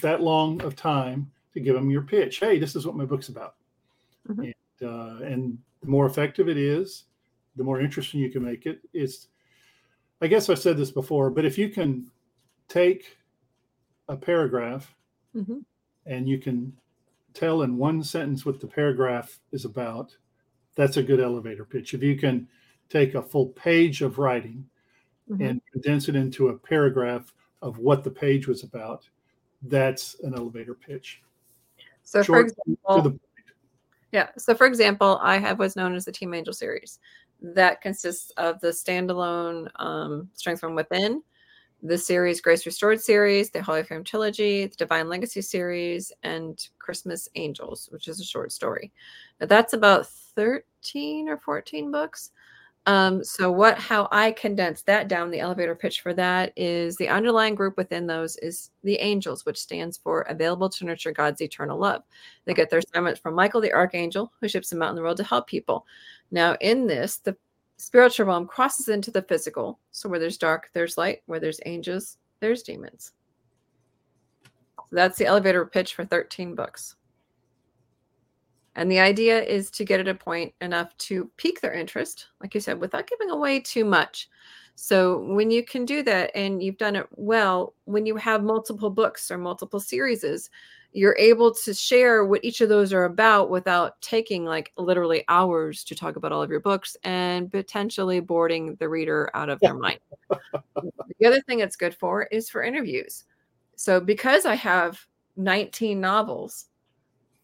that 0.01 0.22
long 0.22 0.62
of 0.63 0.75
time 0.75 1.29
to 1.53 1.60
give 1.60 1.75
them 1.75 1.89
your 1.89 2.01
pitch 2.01 2.39
hey 2.39 2.58
this 2.58 2.75
is 2.75 2.86
what 2.86 2.96
my 2.96 3.05
book's 3.05 3.29
about 3.29 3.55
mm-hmm. 4.27 4.41
and, 4.41 4.53
uh, 4.82 5.17
and 5.24 5.58
the 5.82 5.88
more 5.88 6.05
effective 6.05 6.50
it 6.50 6.58
is 6.58 7.05
the 7.55 7.63
more 7.63 7.79
interesting 7.79 8.20
you 8.20 8.32
can 8.32 8.44
make 8.44 8.65
it 8.65 8.79
it's 8.94 9.27
i 10.22 10.27
guess 10.27 10.50
i 10.50 10.53
said 10.53 10.77
this 10.77 10.91
before 10.91 11.29
but 11.29 11.46
if 11.46 11.58
you 11.58 11.70
can 11.70 12.10
take 12.67 13.17
a 14.08 14.15
paragraph 14.15 14.94
mm-hmm. 15.36 15.60
and 16.05 16.27
you 16.27 16.38
can 16.38 16.74
tell 17.34 17.62
in 17.62 17.77
one 17.77 18.03
sentence 18.03 18.46
what 18.46 18.60
the 18.60 18.67
paragraph 18.67 19.39
is 19.51 19.65
about, 19.65 20.15
that's 20.75 20.98
a 20.98 21.03
good 21.03 21.20
elevator 21.20 21.65
pitch. 21.65 21.94
If 21.94 22.01
you 22.01 22.17
can 22.17 22.48
take 22.89 23.15
a 23.15 23.22
full 23.22 23.48
page 23.48 24.01
of 24.01 24.17
writing 24.17 24.65
mm-hmm. 25.29 25.41
and 25.44 25.62
condense 25.72 26.08
it 26.10 26.15
into 26.15 26.50
a 26.50 26.58
paragraph 26.58 27.34
of 27.62 27.79
what 27.79 28.03
the 28.03 28.12
page 28.12 28.48
was 28.48 28.63
about, 28.63 29.08
that's 29.63 30.15
an 30.24 30.36
elevator 30.36 30.74
pitch. 30.74 31.22
So, 32.03 32.22
Short 32.22 32.51
for 32.51 33.01
example, 33.01 33.20
yeah. 34.12 34.30
So, 34.38 34.56
for 34.56 34.68
example, 34.68 35.20
I 35.22 35.38
have 35.38 35.60
what's 35.60 35.76
known 35.76 35.96
as 35.96 36.06
the 36.06 36.12
Team 36.12 36.34
Angel 36.34 36.54
series. 36.54 37.00
That 37.42 37.82
consists 37.82 38.32
of 38.38 38.60
the 38.62 38.70
standalone 38.70 39.68
um, 39.76 40.30
Strength 40.34 40.62
from 40.62 40.76
Within, 40.76 41.22
the 41.84 41.98
series 41.98 42.42
Grace 42.42 42.66
Restored 42.66 43.02
series, 43.02 43.50
the 43.50 43.62
Holy 43.62 43.84
Flame 43.84 44.04
trilogy, 44.04 44.66
the 44.66 44.76
Divine 44.76 45.10
Legacy 45.10 45.42
series, 45.42 46.12
and 46.24 46.68
Christmas 46.80 47.28
Angels, 47.36 47.90
which 47.92 48.08
is 48.08 48.20
a 48.20 48.26
short 48.26 48.52
story. 48.52 48.92
Now 49.40 49.48
that's 49.48 49.74
about 49.74 50.08
13 50.08 51.30
or 51.30 51.38
14 51.38 51.92
books. 51.92 52.32
Um, 52.88 53.24
so 53.24 53.51
what 53.51 53.80
how 53.80 54.08
I 54.12 54.32
condense 54.32 54.84
that 54.84 55.08
down, 55.08 55.32
the 55.32 55.39
elevator 55.39 55.74
pitch 55.74 56.01
for 56.01 56.13
that 56.13 56.54
is 56.56 56.96
the 56.98 57.08
underlying 57.08 57.56
group 57.56 57.77
within 57.77 58.06
those 58.06 58.38
is 58.38 58.70
the 58.84 58.96
angels, 58.98 59.44
which 59.46 59.58
stands 59.60 59.98
for 59.98 60.22
available 60.22 60.70
to 60.70 60.86
nurture 60.86 61.12
God's 61.12 61.42
eternal 61.42 61.80
love. 61.80 62.04
They 62.46 62.54
get 62.54 62.70
their 62.70 62.80
assignments 62.80 63.20
from 63.20 63.34
Michael 63.34 63.62
the 63.62 63.74
archangel, 63.74 64.32
who 64.39 64.48
ships 64.48 64.70
them 64.70 64.84
out 64.84 64.92
in 64.92 64.96
the 64.96 65.01
world 65.01 65.18
to 65.18 65.24
help 65.24 65.48
people. 65.48 65.88
Now, 66.30 66.56
in 66.62 66.86
this, 66.86 67.18
the 67.18 67.36
spiritual 67.77 68.27
realm 68.27 68.46
crosses 68.46 68.88
into 68.88 69.10
the 69.10 69.24
physical. 69.24 69.80
So 69.92 70.08
where 70.08 70.20
there's 70.20 70.38
dark, 70.38 70.70
there's 70.74 70.98
light. 70.98 71.24
Where 71.25 71.39
there's 71.39 71.60
angels, 71.65 72.18
there's 72.39 72.62
demons. 72.62 73.13
So 74.77 74.96
that's 74.96 75.18
the 75.18 75.25
elevator 75.25 75.65
pitch 75.65 75.96
for 75.96 76.06
13 76.06 76.54
books. 76.54 76.96
And 78.75 78.91
the 78.91 79.00
idea 79.00 79.41
is 79.41 79.72
to 79.72 79.86
get 79.86 80.00
at 80.00 80.08
a 80.08 80.15
point 80.15 80.53
enough 80.62 80.96
to 80.98 81.32
pique 81.38 81.62
their 81.62 81.74
interest, 81.74 82.27
like 82.41 82.53
you 82.53 82.60
said, 82.60 82.79
without 82.79 83.08
giving 83.08 83.29
away 83.29 83.62
too 83.62 83.86
much. 83.86 84.29
So 84.75 85.20
when 85.20 85.50
you 85.50 85.63
can 85.63 85.86
do 85.86 86.03
that 86.03 86.32
and 86.36 86.62
you've 86.62 86.77
done 86.77 86.98
it 86.98 87.08
well, 87.12 87.74
when 87.86 88.05
you 88.05 88.17
have 88.17 88.44
multiple 88.44 88.89
books 88.89 89.32
or 89.32 89.38
multiple 89.38 89.79
series, 89.79 90.50
you're 90.91 91.15
able 91.17 91.53
to 91.53 91.74
share 91.74 92.25
what 92.25 92.44
each 92.44 92.62
of 92.62 92.70
those 92.70 92.91
are 92.91 93.05
about 93.05 93.50
without 93.50 94.00
taking 94.01 94.44
like 94.44 94.74
literally 94.77 95.24
hours 95.29 95.84
to 95.86 95.96
talk 95.96 96.17
about 96.17 96.34
all 96.34 96.41
of 96.41 96.50
your 96.50 96.60
books 96.60 96.98
and 97.03 97.51
potentially 97.51 98.20
boarding 98.20 98.75
the 98.75 98.88
reader 98.88 99.29
out 99.34 99.50
of 99.50 99.60
their 99.62 99.74
mind. 99.74 100.00
the 100.79 101.25
other 101.25 101.41
thing 101.41 101.60
it's 101.60 101.75
good 101.75 101.96
for 101.96 102.24
is 102.24 102.50
for 102.50 102.63
interviews. 102.63 103.24
So 103.77 104.00
because 104.00 104.46
I 104.46 104.55
have 104.55 105.00
19 105.38 106.00
novels, 106.00 106.67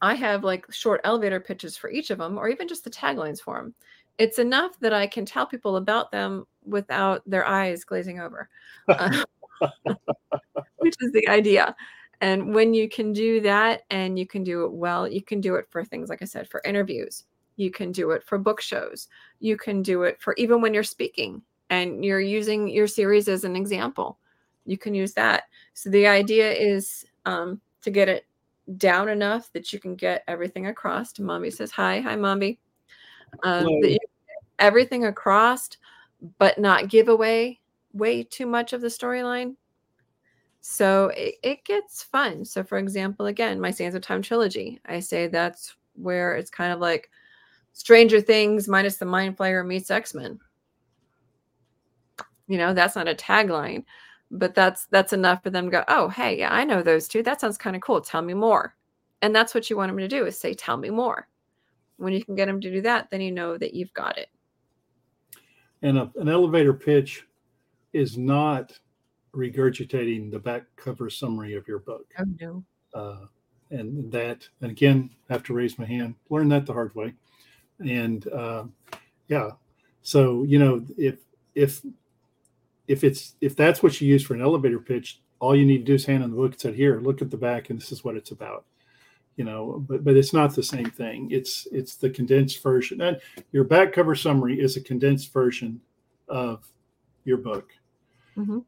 I 0.01 0.15
have 0.15 0.43
like 0.43 0.72
short 0.72 1.01
elevator 1.03 1.39
pitches 1.39 1.77
for 1.77 1.89
each 1.89 2.10
of 2.10 2.17
them, 2.17 2.38
or 2.38 2.50
even 2.50 2.67
just 2.67 2.84
the 2.84 2.89
taglines 2.89 3.41
for 3.41 3.58
them. 3.58 3.74
It's 4.17 4.39
enough 4.39 4.79
that 4.79 4.93
I 4.93 5.08
can 5.08 5.25
tell 5.25 5.46
people 5.46 5.77
about 5.77 6.12
them 6.12 6.46
without 6.65 7.22
their 7.25 7.48
eyes 7.48 7.84
glazing 7.84 8.20
over, 8.20 8.50
uh, 8.88 9.24
which 10.77 10.96
is 11.00 11.12
the 11.12 11.27
idea. 11.27 11.75
And 12.20 12.53
when 12.53 12.74
you 12.74 12.88
can 12.88 13.13
do 13.13 13.41
that 13.41 13.81
and 13.89 14.17
you 14.17 14.27
can 14.27 14.43
do 14.43 14.65
it 14.65 14.72
well, 14.72 15.08
you 15.08 15.22
can 15.22 15.41
do 15.41 15.55
it 15.55 15.65
for 15.70 15.84
things 15.84 16.10
like 16.10 16.22
I 16.22 16.25
said, 16.25 16.48
for 16.48 16.62
interviews. 16.65 17.24
You 17.55 17.72
can 17.72 17.91
do 17.91 18.12
it 18.12 18.24
for 18.24 18.38
book 18.38 18.62
shows. 18.62 19.08
You 19.39 19.58
can 19.58 19.81
do 19.81 20.03
it 20.03 20.22
for 20.22 20.36
even 20.38 20.62
when 20.62 20.74
you're 20.74 20.84
speaking 20.84 21.41
and 21.70 22.05
you're 22.05 22.22
using 22.22 22.67
your 22.67 22.88
series 22.88 23.27
as 23.27 23.43
an 23.43 23.55
example. 23.55 24.20
You 24.65 24.77
can 24.77 24.93
use 24.93 25.13
that. 25.13 25.43
So 25.74 25.89
the 25.89 26.05
idea 26.08 26.51
is 26.51 27.05
um, 27.25 27.60
to 27.81 27.89
get 27.89 28.08
it 28.08 28.25
down 28.78 29.10
enough 29.10 29.51
that 29.54 29.72
you 29.74 29.80
can 29.80 29.96
get 29.96 30.24
everything 30.28 30.68
across. 30.68 31.18
Mommy 31.20 31.50
says 31.50 31.72
hi, 31.72 32.00
hi, 32.00 32.16
Mommy. 32.16 32.60
Um, 33.44 33.68
everything 34.60 35.06
across, 35.06 35.70
but 36.38 36.58
not 36.60 36.90
give 36.90 37.10
away 37.10 37.60
way 37.94 38.24
too 38.24 38.46
much 38.46 38.74
of 38.74 38.82
the 38.82 38.88
storyline. 38.88 39.56
So 40.62 41.08
it, 41.16 41.36
it 41.42 41.66
gets 41.66 42.04
fun. 42.04 42.46
So, 42.46 42.63
for 42.63 42.78
example, 42.78 43.25
again, 43.25 43.60
my 43.60 43.72
Sands 43.72 43.96
of 43.96 44.04
Time 44.04 44.22
trilogy, 44.22 44.80
I 44.86 45.00
say 45.00 45.28
that's 45.28 45.75
where 45.96 46.36
it's 46.36 46.51
kind 46.51 46.72
of 46.72 46.80
like 46.80 47.10
Stranger 47.74 48.22
Things 48.22 48.68
minus 48.68 48.98
the 48.98 49.06
Mind 49.06 49.38
Flayer 49.38 49.66
meets 49.66 49.90
X 49.90 50.13
Men. 50.13 50.40
You 52.48 52.58
know, 52.58 52.74
that's 52.74 52.96
not 52.96 53.08
a 53.08 53.16
tagline, 53.16 53.86
but 54.31 54.55
that's 54.55 54.85
that's 54.88 55.13
enough 55.13 55.43
for 55.43 55.50
them 55.50 55.65
to 55.65 55.71
go 55.71 55.83
oh 55.89 56.07
hey 56.07 56.38
yeah 56.38 56.51
i 56.51 56.63
know 56.63 56.81
those 56.81 57.07
two. 57.07 57.21
That 57.21 57.41
sounds 57.41 57.57
kind 57.57 57.75
of 57.75 57.81
cool. 57.81 58.01
Tell 58.01 58.21
me 58.21 58.33
more. 58.33 58.75
And 59.21 59.35
that's 59.35 59.53
what 59.53 59.69
you 59.69 59.77
want 59.77 59.89
them 59.89 60.00
to 60.00 60.07
do 60.07 60.25
is 60.25 60.39
say 60.39 60.53
tell 60.53 60.77
me 60.77 60.89
more. 60.89 61.27
When 61.97 62.13
you 62.13 62.23
can 62.23 62.35
get 62.35 62.47
them 62.47 62.61
to 62.61 62.71
do 62.71 62.81
that 62.81 63.09
then 63.11 63.21
you 63.21 63.31
know 63.31 63.57
that 63.57 63.73
you've 63.73 63.93
got 63.93 64.17
it. 64.17 64.29
And 65.81 65.97
a, 65.97 66.11
an 66.15 66.29
elevator 66.29 66.73
pitch 66.73 67.25
is 67.93 68.17
not 68.17 68.71
regurgitating 69.35 70.31
the 70.31 70.39
back 70.39 70.63
cover 70.75 71.09
summary 71.09 71.55
of 71.55 71.67
your 71.67 71.79
book. 71.79 72.05
Oh 72.17 72.23
no. 72.39 72.63
Uh, 72.93 73.25
and 73.69 74.11
that 74.11 74.47
and 74.61 74.71
again 74.71 75.09
I 75.29 75.33
have 75.33 75.43
to 75.43 75.53
raise 75.53 75.77
my 75.77 75.85
hand. 75.85 76.15
Learn 76.29 76.50
that 76.50 76.65
the 76.65 76.73
hard 76.73 76.95
way. 76.95 77.13
And 77.79 78.27
uh, 78.29 78.63
yeah. 79.27 79.51
So 80.01 80.43
you 80.43 80.57
know 80.57 80.85
if 80.97 81.19
if 81.53 81.81
if 82.91 83.05
it's 83.05 83.36
if 83.39 83.55
that's 83.55 83.81
what 83.81 84.00
you 84.01 84.07
use 84.07 84.24
for 84.24 84.33
an 84.33 84.41
elevator 84.41 84.79
pitch, 84.79 85.21
all 85.39 85.55
you 85.55 85.65
need 85.65 85.79
to 85.79 85.83
do 85.83 85.93
is 85.93 86.05
hand 86.05 86.24
in 86.24 86.29
the 86.29 86.36
book 86.36 86.51
and 86.51 86.62
say, 86.62 86.74
"Here, 86.74 87.00
look 87.00 87.21
at 87.21 87.31
the 87.31 87.38
back, 87.38 87.69
and 87.69 87.79
this 87.79 87.91
is 87.91 88.03
what 88.03 88.17
it's 88.17 88.31
about." 88.31 88.65
You 89.38 89.45
know, 89.45 89.83
but 89.88 90.03
but 90.03 90.17
it's 90.17 90.33
not 90.33 90.53
the 90.53 90.63
same 90.63 90.91
thing. 90.91 91.29
It's 91.31 91.67
it's 91.71 91.95
the 91.95 92.10
condensed 92.10 92.62
version, 92.62 93.00
and 93.01 93.19
your 93.53 93.63
back 93.63 93.93
cover 93.93 94.13
summary 94.13 94.60
is 94.60 94.75
a 94.75 94.81
condensed 94.81 95.31
version 95.31 95.79
of 96.27 96.67
your 97.24 97.38
book. 97.38 97.71
Mm-hmm. 98.38 98.60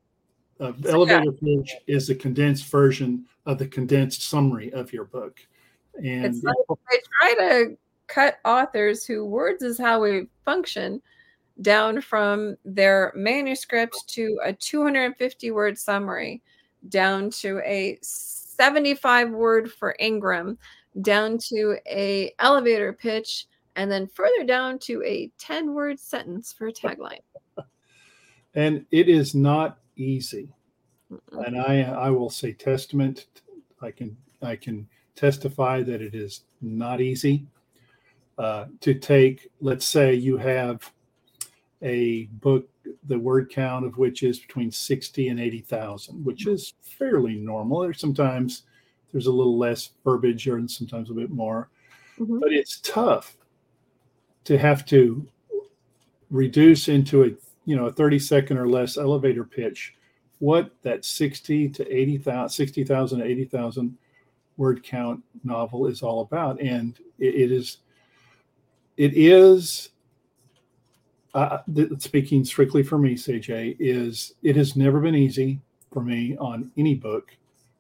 Uh, 0.60 0.72
elevator 0.88 1.34
yeah. 1.42 1.58
pitch 1.58 1.76
is 1.88 2.10
a 2.10 2.16
condensed 2.16 2.66
version 2.68 3.26
of 3.46 3.58
the 3.58 3.68
condensed 3.68 4.22
summary 4.22 4.72
of 4.72 4.94
your 4.94 5.04
book. 5.04 5.46
And 5.98 6.26
it's 6.26 6.44
like 6.44 6.56
they 6.90 6.98
try 7.20 7.34
to 7.36 7.78
cut 8.08 8.40
authors 8.46 9.06
who 9.06 9.26
words 9.26 9.64
is 9.64 9.78
how 9.78 10.02
we 10.02 10.28
function 10.46 11.02
down 11.62 12.02
from 12.02 12.58
their 12.66 13.12
manuscript 13.16 13.96
to 14.08 14.40
a 14.44 14.54
250 14.54 15.52
word 15.52 15.78
summary, 15.78 16.42
down 16.90 17.30
to 17.30 17.60
a 17.64 17.98
75 18.02 19.32
word 19.32 19.72
for 19.72 19.96
Ingram, 20.00 20.58
down 21.02 21.38
to 21.50 21.78
a 21.88 22.34
elevator 22.40 22.94
pitch, 22.94 23.48
and 23.76 23.92
then 23.92 24.08
further 24.08 24.44
down 24.46 24.80
to 24.80 25.04
a 25.04 25.32
10 25.40 25.74
word 25.74 26.00
sentence 26.00 26.54
for 26.54 26.68
a 26.68 26.74
tagline. 26.74 27.22
And 28.56 28.86
it 28.92 29.10
is 29.10 29.34
not 29.34 29.80
easy. 29.96 30.54
Mm-mm. 31.12 31.48
And 31.48 31.60
I 31.60 31.82
I 31.82 32.10
will 32.12 32.30
say 32.30 32.54
testament 32.54 33.26
I 33.82 33.90
can 33.90 34.16
I 34.44 34.56
can 34.56 34.88
testify 35.16 35.82
that 35.82 36.04
it 36.04 36.14
is 36.14 36.42
not 36.62 37.02
easy 37.02 37.48
uh, 38.38 38.66
to 38.82 38.94
take 38.94 39.50
let's 39.60 39.88
say 39.88 40.14
you 40.14 40.38
have 40.38 40.92
a 41.84 42.26
book, 42.26 42.68
the 43.08 43.20
word 43.20 43.52
count 43.52 43.86
of 43.86 43.98
which 43.98 44.24
is 44.24 44.40
between 44.40 44.72
60 44.72 45.28
and 45.28 45.40
80,000, 45.40 46.24
which 46.24 46.48
is 46.48 46.74
fairly 46.82 47.36
normal. 47.36 47.82
There's 47.82 48.00
sometimes 48.00 48.64
there's 49.12 49.28
a 49.28 49.32
little 49.32 49.58
less 49.58 49.92
verbiage 50.04 50.48
or 50.48 50.66
sometimes 50.68 51.12
a 51.12 51.14
bit 51.14 51.30
more, 51.30 51.70
mm-hmm. 52.18 52.40
but 52.40 52.52
it's 52.52 52.80
tough 52.80 53.38
to 54.46 54.58
have 54.58 54.86
to 54.88 55.28
reduce 56.30 56.88
into 56.88 57.24
a 57.24 57.30
you 57.66 57.76
know 57.76 57.86
a 57.86 57.92
30 57.92 58.20
second 58.20 58.58
or 58.58 58.68
less 58.68 58.98
elevator 58.98 59.44
pitch 59.44 59.94
what 60.40 60.72
that 60.82 61.06
60 61.06 61.70
to 61.70 61.96
80,000 61.96 62.50
60,000 62.50 63.20
to 63.20 63.26
80,000 63.26 63.98
word 64.58 64.84
count 64.84 65.24
novel 65.44 65.86
is 65.86 66.02
all 66.02 66.22
about 66.22 66.60
and 66.60 66.98
it, 67.20 67.36
it 67.36 67.52
is 67.52 67.78
it 68.98 69.14
is 69.14 69.90
uh, 71.34 71.60
speaking 71.98 72.46
strictly 72.46 72.84
for 72.84 72.98
me, 72.98 73.16
CJ, 73.16 73.78
is 73.80 74.36
it 74.44 74.56
has 74.56 74.76
never 74.76 75.00
been 75.00 75.16
easy 75.16 75.62
for 75.92 76.04
me 76.04 76.38
on 76.38 76.72
any 76.78 76.96
book 76.96 77.36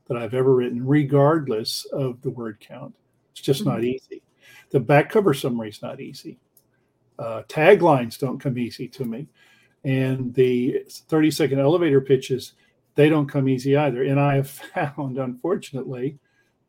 that 0.07 0.17
I've 0.17 0.33
ever 0.33 0.53
written, 0.53 0.85
regardless 0.85 1.85
of 1.85 2.21
the 2.21 2.29
word 2.29 2.59
count. 2.59 2.95
It's 3.31 3.41
just 3.41 3.61
mm-hmm. 3.61 3.69
not 3.69 3.83
easy. 3.83 4.21
The 4.71 4.79
back 4.79 5.09
cover 5.09 5.33
summary 5.33 5.69
is 5.69 5.81
not 5.81 6.01
easy. 6.01 6.39
Uh, 7.19 7.43
taglines 7.47 8.19
don't 8.19 8.39
come 8.39 8.57
easy 8.57 8.87
to 8.87 9.05
me, 9.05 9.27
and 9.83 10.33
the 10.33 10.83
30 10.89 11.31
second 11.31 11.59
elevator 11.59 12.01
pitches 12.01 12.53
they 12.95 13.09
don't 13.09 13.27
come 13.27 13.49
easy 13.49 13.75
either. 13.75 14.03
And 14.03 14.19
I 14.19 14.35
have 14.35 14.49
found, 14.75 15.17
unfortunately, 15.17 16.17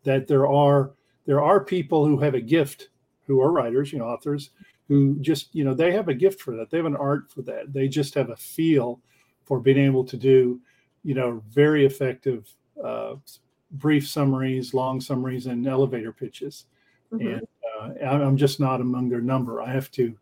that 0.04 0.26
there 0.26 0.46
are 0.46 0.92
there 1.26 1.42
are 1.42 1.64
people 1.64 2.06
who 2.06 2.18
have 2.18 2.34
a 2.34 2.40
gift, 2.40 2.90
who 3.26 3.40
are 3.40 3.50
writers, 3.50 3.92
you 3.92 3.98
know, 3.98 4.04
authors, 4.06 4.50
who 4.88 5.16
just 5.20 5.54
you 5.54 5.64
know 5.64 5.74
they 5.74 5.92
have 5.92 6.08
a 6.08 6.14
gift 6.14 6.40
for 6.40 6.56
that. 6.56 6.70
They 6.70 6.76
have 6.76 6.86
an 6.86 6.96
art 6.96 7.30
for 7.30 7.42
that. 7.42 7.72
They 7.72 7.88
just 7.88 8.14
have 8.14 8.30
a 8.30 8.36
feel 8.36 9.00
for 9.44 9.60
being 9.60 9.78
able 9.78 10.04
to 10.04 10.16
do 10.16 10.60
you 11.02 11.14
know 11.14 11.42
very 11.50 11.86
effective 11.86 12.48
uh, 12.82 13.14
brief 13.72 14.08
summaries 14.08 14.74
long 14.74 15.00
summaries 15.00 15.46
and 15.46 15.66
elevator 15.66 16.12
pitches. 16.12 16.66
Mm-hmm. 17.12 17.28
and 17.28 18.02
uh, 18.02 18.06
i'm 18.06 18.36
just 18.36 18.58
not 18.58 18.80
among 18.80 19.08
their 19.08 19.20
number. 19.20 19.62
I 19.62 19.70
have 19.70 19.90
to 19.92 20.16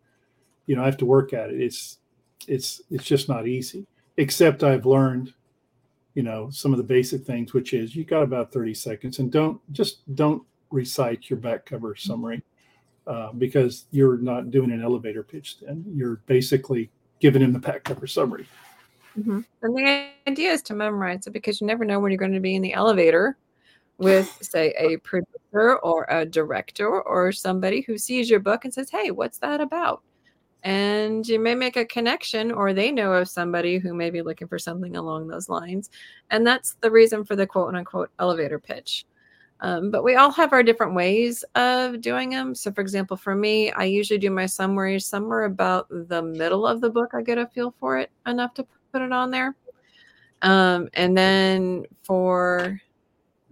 you 0.66 0.76
know 0.76 0.82
i 0.82 0.86
have 0.86 0.98
to 0.98 1.06
work 1.06 1.32
at 1.32 1.50
it. 1.50 1.60
It's 1.60 1.98
it's 2.48 2.82
it's 2.90 3.04
just 3.04 3.28
not 3.28 3.46
easy 3.46 3.86
except 4.16 4.62
i've 4.62 4.86
learned 4.86 5.32
you 6.14 6.22
know 6.22 6.50
some 6.50 6.72
of 6.72 6.78
the 6.78 6.84
basic 6.84 7.24
things 7.24 7.52
which 7.52 7.72
is 7.72 7.96
you 7.96 8.04
got 8.04 8.22
about 8.22 8.52
30 8.52 8.74
seconds 8.74 9.18
and 9.18 9.30
don't 9.30 9.60
just 9.72 10.14
don't 10.14 10.42
recite 10.70 11.30
your 11.30 11.38
back 11.38 11.64
cover 11.64 11.94
summary 11.94 12.42
uh, 13.06 13.32
because 13.32 13.86
you're 13.90 14.18
not 14.18 14.50
doing 14.50 14.70
an 14.70 14.82
elevator 14.82 15.22
pitch 15.22 15.58
then. 15.60 15.84
You're 15.94 16.16
basically 16.26 16.90
giving 17.20 17.42
him 17.42 17.52
the 17.52 17.58
back 17.58 17.84
cover 17.84 18.06
summary. 18.06 18.46
Mm-hmm. 19.18 19.40
And 19.62 19.76
the 19.76 20.08
idea 20.26 20.52
is 20.52 20.62
to 20.62 20.74
memorize 20.74 21.26
it 21.26 21.32
because 21.32 21.60
you 21.60 21.66
never 21.66 21.84
know 21.84 22.00
when 22.00 22.10
you're 22.10 22.18
going 22.18 22.32
to 22.32 22.40
be 22.40 22.54
in 22.54 22.62
the 22.62 22.72
elevator 22.72 23.36
with, 23.98 24.38
say, 24.40 24.74
a 24.78 24.96
producer 25.04 25.76
or 25.82 26.06
a 26.08 26.24
director 26.24 27.02
or 27.02 27.32
somebody 27.32 27.82
who 27.82 27.98
sees 27.98 28.30
your 28.30 28.40
book 28.40 28.64
and 28.64 28.72
says, 28.72 28.90
Hey, 28.90 29.10
what's 29.10 29.38
that 29.38 29.60
about? 29.60 30.02
and 30.64 31.26
you 31.26 31.40
may 31.40 31.54
make 31.54 31.76
a 31.76 31.84
connection 31.84 32.52
or 32.52 32.72
they 32.72 32.92
know 32.92 33.12
of 33.12 33.28
somebody 33.28 33.78
who 33.78 33.94
may 33.94 34.10
be 34.10 34.22
looking 34.22 34.46
for 34.46 34.58
something 34.58 34.96
along 34.96 35.26
those 35.26 35.48
lines 35.48 35.90
and 36.30 36.46
that's 36.46 36.76
the 36.80 36.90
reason 36.90 37.24
for 37.24 37.34
the 37.36 37.46
quote 37.46 37.74
unquote 37.74 38.10
elevator 38.18 38.58
pitch 38.58 39.04
um, 39.62 39.90
but 39.90 40.04
we 40.04 40.16
all 40.16 40.30
have 40.30 40.52
our 40.52 40.62
different 40.62 40.94
ways 40.94 41.44
of 41.54 42.00
doing 42.00 42.30
them 42.30 42.54
so 42.54 42.70
for 42.70 42.80
example 42.80 43.16
for 43.16 43.34
me 43.34 43.72
i 43.72 43.84
usually 43.84 44.18
do 44.18 44.30
my 44.30 44.46
summaries 44.46 45.06
somewhere 45.06 45.44
about 45.44 45.88
the 45.88 46.22
middle 46.22 46.66
of 46.66 46.80
the 46.80 46.90
book. 46.90 47.12
I 47.14 47.22
get 47.22 47.38
a 47.38 47.46
feel 47.46 47.74
for 47.80 47.98
it 47.98 48.10
enough 48.26 48.54
to 48.54 48.66
put 48.92 49.02
it 49.02 49.12
on 49.12 49.30
there. 49.30 49.56
Um, 50.42 50.88
and 50.94 51.16
then 51.16 51.86
for 52.02 52.80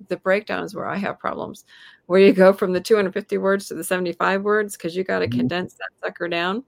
the 0.08 0.16
breakdowns 0.16 0.74
where 0.74 0.86
i 0.86 0.96
have 0.96 1.18
problems 1.18 1.64
where 2.10 2.18
you 2.18 2.32
go 2.32 2.52
from 2.52 2.72
the 2.72 2.80
250 2.80 3.38
words 3.38 3.68
to 3.68 3.74
the 3.74 3.84
75 3.84 4.42
words 4.42 4.76
because 4.76 4.96
you 4.96 5.04
got 5.04 5.20
to 5.20 5.28
mm-hmm. 5.28 5.38
condense 5.38 5.74
that 5.74 5.90
sucker 6.02 6.26
down. 6.26 6.64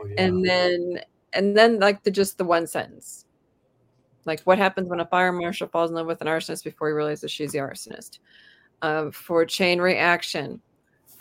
Oh, 0.00 0.06
yeah. 0.06 0.22
and 0.22 0.44
then 0.44 1.00
and 1.32 1.56
then 1.56 1.80
like 1.80 2.04
the 2.04 2.12
just 2.12 2.38
the 2.38 2.44
one 2.44 2.68
sentence. 2.68 3.26
Like 4.24 4.40
what 4.42 4.56
happens 4.56 4.88
when 4.88 5.00
a 5.00 5.06
fire 5.06 5.32
marshal 5.32 5.66
falls 5.66 5.90
in 5.90 5.96
love 5.96 6.06
with 6.06 6.20
an 6.20 6.28
arsonist 6.28 6.62
before 6.62 6.86
he 6.86 6.94
realizes 6.94 7.32
she's 7.32 7.50
the 7.50 7.58
arsonist 7.58 8.20
um, 8.82 9.10
for 9.12 9.44
chain 9.44 9.80
reaction 9.80 10.60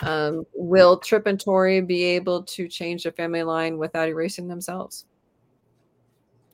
um, 0.01 0.45
will 0.53 0.97
trip 0.97 1.27
and 1.27 1.39
tori 1.39 1.81
be 1.81 2.03
able 2.03 2.43
to 2.43 2.67
change 2.67 3.03
the 3.03 3.11
family 3.11 3.43
line 3.43 3.77
without 3.77 4.09
erasing 4.09 4.47
themselves 4.47 5.05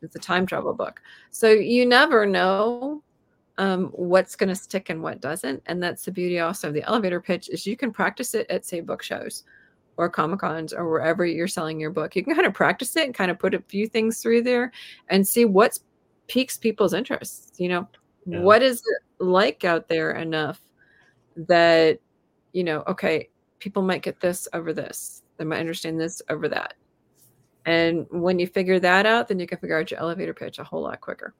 it's 0.01 0.15
a 0.15 0.19
time 0.19 0.45
travel 0.45 0.73
book 0.73 1.01
so 1.29 1.49
you 1.49 1.85
never 1.85 2.25
know 2.25 3.03
um, 3.57 3.87
what's 3.87 4.37
going 4.37 4.47
to 4.47 4.55
stick 4.55 4.89
and 4.89 5.01
what 5.03 5.19
doesn't 5.19 5.61
and 5.65 5.81
that's 5.83 6.05
the 6.05 6.11
beauty 6.11 6.39
also 6.39 6.69
of 6.69 6.73
the 6.73 6.83
elevator 6.83 7.19
pitch 7.19 7.49
is 7.49 7.67
you 7.67 7.75
can 7.75 7.91
practice 7.91 8.33
it 8.33 8.49
at 8.49 8.65
say 8.65 8.79
book 8.79 9.03
shows 9.03 9.43
or 9.99 10.07
Comic 10.07 10.39
Cons 10.39 10.71
or 10.71 10.89
wherever 10.89 11.25
you're 11.25 11.45
selling 11.45 11.77
your 11.77 11.89
book. 11.89 12.15
You 12.15 12.23
can 12.23 12.33
kind 12.33 12.47
of 12.47 12.53
practice 12.53 12.95
it 12.95 13.03
and 13.03 13.13
kind 13.13 13.29
of 13.29 13.37
put 13.37 13.53
a 13.53 13.59
few 13.67 13.85
things 13.85 14.21
through 14.21 14.43
there 14.43 14.71
and 15.09 15.27
see 15.27 15.43
what 15.43 15.77
piques 16.29 16.57
people's 16.57 16.93
interests. 16.93 17.59
You 17.59 17.67
know, 17.67 17.87
yeah. 18.25 18.39
what 18.39 18.63
is 18.63 18.79
it 18.79 19.23
like 19.23 19.65
out 19.65 19.89
there 19.89 20.11
enough 20.11 20.61
that, 21.35 21.99
you 22.53 22.63
know, 22.63 22.83
okay, 22.87 23.29
people 23.59 23.81
might 23.81 24.01
get 24.01 24.19
this 24.19 24.47
over 24.53 24.73
this, 24.73 25.23
they 25.37 25.45
might 25.45 25.59
understand 25.59 25.99
this 25.99 26.21
over 26.29 26.47
that. 26.49 26.73
And 27.65 28.07
when 28.09 28.39
you 28.39 28.47
figure 28.47 28.79
that 28.79 29.05
out, 29.05 29.27
then 29.27 29.39
you 29.39 29.47
can 29.47 29.57
figure 29.57 29.77
out 29.77 29.91
your 29.91 29.99
elevator 29.99 30.33
pitch 30.33 30.59
a 30.59 30.63
whole 30.63 30.83
lot 30.83 31.01
quicker. 31.01 31.33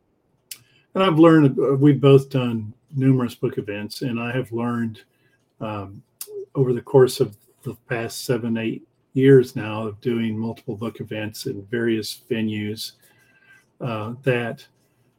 And 0.93 1.03
I've 1.03 1.19
learned, 1.19 1.57
uh, 1.59 1.75
we've 1.75 2.01
both 2.01 2.29
done 2.29 2.73
numerous 2.95 3.35
book 3.35 3.57
events, 3.57 4.01
and 4.01 4.19
I 4.19 4.31
have 4.31 4.51
learned 4.51 5.03
um, 5.61 6.01
over 6.55 6.73
the 6.73 6.81
course 6.81 7.19
of 7.19 7.37
the 7.63 7.75
past 7.87 8.25
seven, 8.25 8.57
eight 8.57 8.83
years 9.13 9.55
now 9.55 9.87
of 9.87 9.99
doing 10.01 10.37
multiple 10.37 10.75
book 10.75 10.99
events 10.99 11.45
in 11.45 11.63
various 11.65 12.21
venues 12.29 12.93
uh, 13.81 14.13
that 14.23 14.65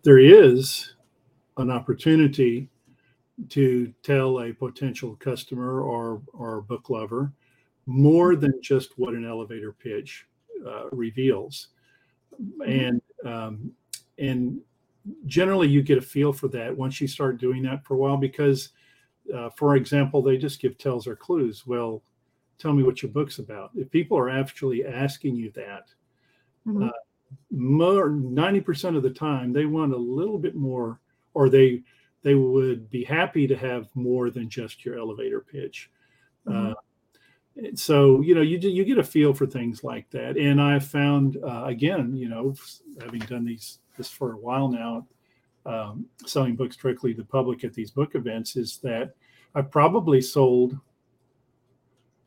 there 0.03 0.19
is 0.19 0.95
an 1.57 1.71
opportunity 1.71 2.69
to 3.49 3.93
tell 4.03 4.41
a 4.41 4.53
potential 4.53 5.17
customer 5.17 5.83
or 5.83 6.23
or 6.33 6.61
book 6.63 6.91
lover 6.91 7.33
more 7.87 8.37
than 8.37 8.53
just 8.63 8.99
what 8.99 9.15
an 9.15 9.27
elevator 9.27 9.73
pitch 9.73 10.27
uh, 10.67 10.89
reveals 10.93 11.69
mm-hmm. 12.41 12.71
and 12.71 13.03
um, 13.25 13.73
and 14.19 14.61
generally 15.27 15.69
you 15.69 15.83
get 15.83 15.99
a 15.99 16.03
feel 16.03 16.33
for 16.33 16.49
that 16.49 16.77
once 16.77 17.01
you 17.01 17.09
start 17.09 17.41
doing 17.41 17.63
that 17.63 17.85
for 17.85 17.95
a 17.95 17.97
while 17.97 18.17
because 18.17 18.71
uh, 19.35 19.49
for 19.51 19.77
example 19.77 20.23
they 20.23 20.37
just 20.37 20.61
give 20.61 20.77
tells 20.77 21.07
or 21.07 21.17
clues 21.17 21.67
well 21.67 22.03
tell 22.61 22.73
me 22.73 22.83
what 22.83 23.03
your 23.03 23.11
book's 23.11 23.39
about. 23.39 23.71
If 23.75 23.91
people 23.91 24.19
are 24.19 24.29
actually 24.29 24.85
asking 24.85 25.35
you 25.35 25.51
that, 25.53 25.87
mm-hmm. 26.67 26.85
uh, 26.85 26.91
more 27.51 28.11
90% 28.11 28.97
of 28.97 29.03
the 29.03 29.11
time 29.11 29.53
they 29.53 29.67
want 29.67 29.95
a 29.95 29.97
little 29.97 30.39
bit 30.39 30.55
more, 30.55 31.01
or 31.35 31.49
they 31.49 31.83
they 32.23 32.35
would 32.35 32.91
be 32.91 33.05
happy 33.05 33.47
to 33.47 33.57
have 33.57 33.89
more 33.95 34.31
than 34.31 34.49
just 34.49 34.85
your 34.85 34.99
elevator 34.99 35.41
pitch. 35.41 35.91
Mm-hmm. 36.47 36.73
Uh, 36.73 36.75
so 37.75 38.21
you 38.21 38.35
know 38.35 38.41
you 38.41 38.59
you 38.59 38.85
get 38.85 38.99
a 38.99 39.05
feel 39.05 39.35
for 39.35 39.47
things 39.47 39.83
like 39.85 40.09
that, 40.11 40.37
and 40.37 40.61
I've 40.61 40.87
found 40.87 41.37
uh, 41.43 41.65
again, 41.65 42.15
you 42.15 42.29
know, 42.29 42.55
having 43.03 43.21
done 43.21 43.45
these 43.45 43.79
this 43.97 44.11
for 44.11 44.33
a 44.33 44.37
while 44.37 44.69
now, 44.69 45.07
um, 45.67 46.07
selling 46.27 46.57
books 46.57 46.77
directly 46.77 47.13
to 47.13 47.19
the 47.19 47.27
public 47.27 47.65
at 47.65 47.75
these 47.75 47.91
book 47.91 48.15
events, 48.15 48.57
is 48.57 48.79
that 48.79 49.15
I've 49.55 49.71
probably 49.71 50.21
sold 50.21 50.79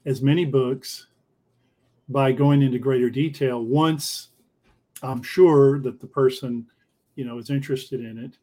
as 0.06 0.22
many 0.22 0.46
books 0.46 1.08
by 2.10 2.34
going 2.34 2.62
into 2.62 2.78
greater 2.78 3.10
detail 3.10 3.64
once 3.64 4.30
I'm 5.04 5.22
sure 5.22 5.80
that 5.80 6.00
the 6.00 6.08
person, 6.08 6.66
you 7.16 7.26
know, 7.26 7.38
is 7.38 7.50
interested 7.50 8.00
in 8.00 8.18
it, 8.18 8.38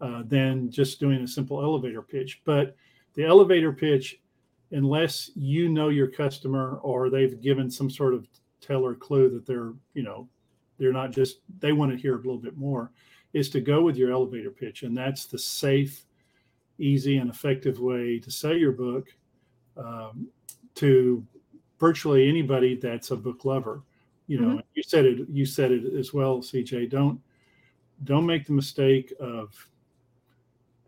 uh, 0.00 0.22
than 0.26 0.70
just 0.70 1.00
doing 1.00 1.22
a 1.22 1.28
simple 1.28 1.62
elevator 1.62 2.02
pitch. 2.02 2.42
But 2.44 2.76
the 3.14 3.24
elevator 3.24 3.72
pitch, 3.72 4.20
unless 4.72 5.30
you 5.34 5.68
know 5.68 5.88
your 5.88 6.08
customer 6.08 6.78
or 6.82 7.10
they've 7.10 7.40
given 7.40 7.70
some 7.70 7.90
sort 7.90 8.14
of 8.14 8.26
tell 8.60 8.84
or 8.84 8.94
clue 8.94 9.30
that 9.30 9.46
they're, 9.46 9.72
you 9.94 10.02
know, 10.02 10.28
they're 10.78 10.92
not 10.92 11.12
just 11.12 11.38
they 11.60 11.72
want 11.72 11.92
to 11.92 11.96
hear 11.96 12.14
a 12.14 12.18
little 12.18 12.38
bit 12.38 12.56
more, 12.56 12.90
is 13.32 13.48
to 13.50 13.60
go 13.60 13.82
with 13.82 13.96
your 13.96 14.10
elevator 14.10 14.50
pitch, 14.50 14.82
and 14.82 14.96
that's 14.96 15.26
the 15.26 15.38
safe, 15.38 16.04
easy, 16.78 17.18
and 17.18 17.30
effective 17.30 17.78
way 17.78 18.18
to 18.18 18.30
sell 18.30 18.56
your 18.56 18.72
book. 18.72 19.08
Um, 19.76 20.28
to 20.76 21.24
virtually 21.78 22.28
anybody 22.28 22.76
that's 22.76 23.10
a 23.10 23.16
book 23.16 23.44
lover. 23.44 23.82
You 24.26 24.40
know, 24.40 24.48
mm-hmm. 24.48 24.66
you 24.74 24.82
said 24.82 25.04
it. 25.04 25.28
You 25.28 25.44
said 25.44 25.70
it 25.70 25.94
as 25.94 26.14
well, 26.14 26.38
CJ. 26.38 26.90
Don't 26.90 27.20
don't 28.04 28.26
make 28.26 28.46
the 28.46 28.52
mistake 28.52 29.12
of 29.20 29.54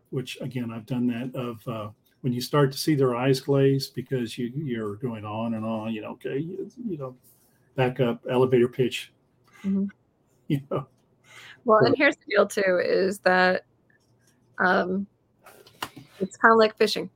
which 0.09 0.37
again 0.41 0.71
I've 0.71 0.85
done 0.85 1.07
that 1.07 1.39
of 1.39 1.67
uh, 1.67 1.89
when 2.21 2.33
you 2.33 2.41
start 2.41 2.71
to 2.71 2.77
see 2.77 2.95
their 2.95 3.15
eyes 3.15 3.39
glaze 3.39 3.87
because 3.87 4.37
you 4.37 4.51
you're 4.55 4.95
going 4.95 5.25
on 5.25 5.53
and 5.53 5.65
on. 5.65 5.93
You 5.93 6.01
know, 6.01 6.11
okay, 6.11 6.37
you, 6.37 6.69
you 6.87 6.97
know, 6.97 7.15
back 7.75 7.99
up, 7.99 8.23
elevator 8.29 8.67
pitch. 8.67 9.11
Mm-hmm. 9.63 9.85
You 10.49 10.61
know. 10.71 10.87
Well, 11.65 11.79
and 11.79 11.93
here's 11.97 12.15
the 12.15 12.23
deal 12.29 12.47
too: 12.47 12.79
is 12.81 13.19
that 13.19 13.65
um, 14.59 15.05
it's 16.21 16.37
kind 16.37 16.53
of 16.53 16.57
like 16.57 16.77
fishing 16.77 17.09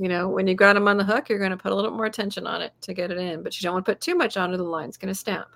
you 0.00 0.08
know, 0.08 0.30
when 0.30 0.46
you 0.46 0.54
got 0.54 0.72
them 0.72 0.88
on 0.88 0.96
the 0.96 1.04
hook, 1.04 1.28
you're 1.28 1.38
going 1.38 1.50
to 1.50 1.58
put 1.58 1.72
a 1.72 1.74
little 1.74 1.90
more 1.90 2.06
attention 2.06 2.46
on 2.46 2.62
it 2.62 2.72
to 2.80 2.94
get 2.94 3.10
it 3.10 3.18
in, 3.18 3.42
but 3.42 3.60
you 3.60 3.66
don't 3.66 3.74
want 3.74 3.84
to 3.84 3.92
put 3.92 4.00
too 4.00 4.14
much 4.14 4.38
on 4.38 4.50
or 4.50 4.56
the 4.56 4.62
line's 4.62 4.96
going 4.96 5.12
to 5.12 5.14
snap. 5.14 5.46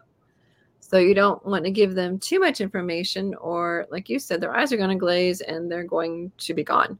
So 0.87 0.99
you 0.99 1.15
don't 1.15 1.45
want 1.47 1.65
to 1.65 1.71
give 1.71 1.95
them 1.95 2.19
too 2.19 2.39
much 2.39 2.61
information, 2.61 3.35
or 3.37 3.87
like 3.91 4.11
you 4.11 4.19
said, 4.19 4.43
their 4.43 4.55
eyes 4.55 4.71
are 4.71 4.77
going 4.77 4.91
to 4.91 4.97
glaze 4.97 5.41
and 5.41 5.73
they're 5.73 5.83
going 5.83 6.31
to 6.37 6.53
be 6.53 6.63
gone. 6.63 6.99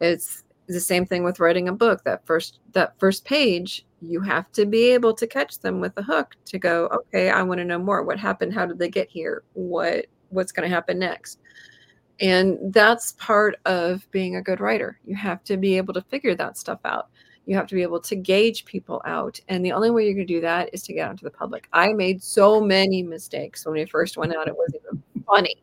It's 0.00 0.42
the 0.66 0.80
same 0.80 1.06
thing 1.06 1.22
with 1.22 1.38
writing 1.38 1.68
a 1.68 1.72
book. 1.72 2.02
That 2.02 2.26
first 2.26 2.58
that 2.72 2.98
first 2.98 3.24
page, 3.24 3.86
you 4.02 4.20
have 4.22 4.50
to 4.52 4.66
be 4.66 4.90
able 4.90 5.14
to 5.14 5.28
catch 5.28 5.60
them 5.60 5.80
with 5.80 5.96
a 5.96 6.02
hook 6.02 6.34
to 6.46 6.58
go, 6.58 6.88
okay, 6.88 7.30
I 7.30 7.40
want 7.42 7.58
to 7.58 7.64
know 7.64 7.78
more. 7.78 8.02
What 8.02 8.18
happened? 8.18 8.52
How 8.52 8.66
did 8.66 8.80
they 8.80 8.90
get 8.90 9.08
here? 9.08 9.44
What 9.52 10.06
what's 10.30 10.50
going 10.50 10.68
to 10.68 10.74
happen 10.74 10.98
next? 10.98 11.38
And 12.18 12.58
that's 12.72 13.12
part 13.12 13.60
of 13.64 14.10
being 14.10 14.36
a 14.36 14.42
good 14.42 14.58
writer. 14.58 14.98
You 15.04 15.14
have 15.14 15.44
to 15.44 15.56
be 15.56 15.76
able 15.76 15.94
to 15.94 16.02
figure 16.02 16.34
that 16.34 16.58
stuff 16.58 16.80
out. 16.84 17.10
You 17.46 17.56
have 17.56 17.66
to 17.68 17.74
be 17.74 17.82
able 17.82 18.00
to 18.00 18.16
gauge 18.16 18.64
people 18.64 19.02
out. 19.04 19.38
And 19.48 19.64
the 19.64 19.72
only 19.72 19.90
way 19.90 20.08
you 20.08 20.14
can 20.14 20.26
do 20.26 20.40
that 20.40 20.70
is 20.72 20.82
to 20.84 20.94
get 20.94 21.08
out 21.08 21.18
to 21.18 21.24
the 21.24 21.30
public. 21.30 21.68
I 21.72 21.92
made 21.92 22.22
so 22.22 22.60
many 22.60 23.02
mistakes 23.02 23.64
when 23.64 23.74
we 23.74 23.84
first 23.84 24.16
went 24.16 24.34
out. 24.34 24.48
It 24.48 24.56
wasn't 24.56 24.82
even 24.86 25.02
funny. 25.26 25.62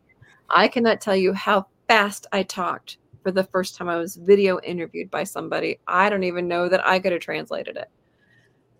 I 0.49 0.67
cannot 0.67 1.01
tell 1.01 1.15
you 1.15 1.33
how 1.33 1.67
fast 1.87 2.27
I 2.31 2.43
talked 2.43 2.97
for 3.23 3.31
the 3.31 3.43
first 3.45 3.75
time 3.75 3.89
I 3.89 3.97
was 3.97 4.15
video 4.15 4.59
interviewed 4.61 5.09
by 5.09 5.23
somebody. 5.23 5.79
I 5.87 6.09
don't 6.09 6.23
even 6.23 6.47
know 6.47 6.69
that 6.69 6.85
I 6.85 6.99
could 6.99 7.11
have 7.11 7.21
translated 7.21 7.77
it. 7.77 7.89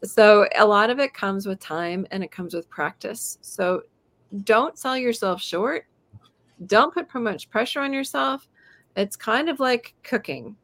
So 0.03 0.47
a 0.57 0.65
lot 0.65 0.89
of 0.89 0.99
it 0.99 1.13
comes 1.13 1.45
with 1.45 1.59
time 1.59 2.07
and 2.11 2.23
it 2.23 2.31
comes 2.31 2.53
with 2.53 2.69
practice. 2.69 3.37
So 3.41 3.83
don't 4.43 4.77
sell 4.77 4.97
yourself 4.97 5.41
short 5.41 5.85
don't 6.65 6.93
put 6.93 7.09
too 7.09 7.19
much 7.19 7.49
pressure 7.49 7.79
on 7.79 7.93
yourself. 7.93 8.47
It's 8.95 9.15
kind 9.15 9.49
of 9.49 9.59
like 9.59 9.93
cooking. 10.03 10.55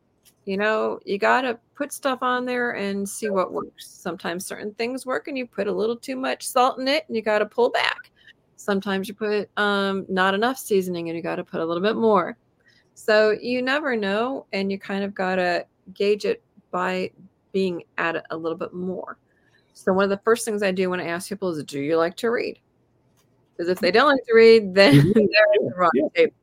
You 0.47 0.55
know, 0.55 0.97
you 1.03 1.17
got 1.17 1.41
to 1.41 1.59
put 1.75 1.91
stuff 1.91 2.19
on 2.21 2.45
there 2.45 2.71
and 2.71 3.07
see 3.07 3.29
what 3.29 3.51
works. 3.51 3.85
Sometimes 3.85 4.45
certain 4.45 4.73
things 4.75 5.05
work 5.05 5.27
and 5.27 5.37
you 5.37 5.45
put 5.45 5.67
a 5.67 5.71
little 5.71 5.97
too 5.97 6.15
much 6.15 6.47
salt 6.47 6.79
in 6.79 6.87
it 6.87 7.03
and 7.09 7.17
you 7.17 7.21
got 7.21 7.39
to 7.39 7.45
pull 7.45 7.69
back. 7.69 8.11
Sometimes 8.55 9.09
you 9.09 9.13
put 9.13 9.49
um, 9.57 10.05
not 10.07 10.33
enough 10.33 10.57
seasoning 10.57 11.09
and 11.09 11.17
you 11.17 11.21
got 11.21 11.35
to 11.35 11.43
put 11.43 11.59
a 11.59 11.65
little 11.65 11.83
bit 11.83 11.97
more. 11.97 12.37
So 12.93 13.31
you 13.31 13.61
never 13.61 13.97
know. 13.97 14.45
And 14.53 14.71
you 14.71 14.79
kind 14.79 15.03
of 15.03 15.13
got 15.13 15.35
to 15.35 15.65
gauge 15.93 16.23
it 16.23 16.41
by 16.71 17.11
being 17.51 17.83
at 17.97 18.15
it 18.15 18.23
a 18.29 18.37
little 18.37 18.57
bit 18.57 18.73
more. 18.73 19.17
So 19.73 19.91
one 19.91 20.05
of 20.05 20.09
the 20.09 20.21
first 20.23 20.45
things 20.45 20.63
I 20.63 20.71
do 20.71 20.89
when 20.89 21.01
I 21.01 21.07
ask 21.07 21.27
people 21.27 21.49
is, 21.49 21.61
do 21.65 21.81
you 21.81 21.97
like 21.97 22.15
to 22.17 22.31
read? 22.31 22.57
Because 23.51 23.69
if 23.69 23.79
they 23.79 23.91
don't 23.91 24.11
like 24.11 24.25
to 24.25 24.33
read, 24.33 24.73
then 24.73 24.95
they're 25.13 25.53
in 25.59 25.67
the 25.67 25.73
wrong 25.75 25.91
yeah. 25.93 26.07
table. 26.15 26.33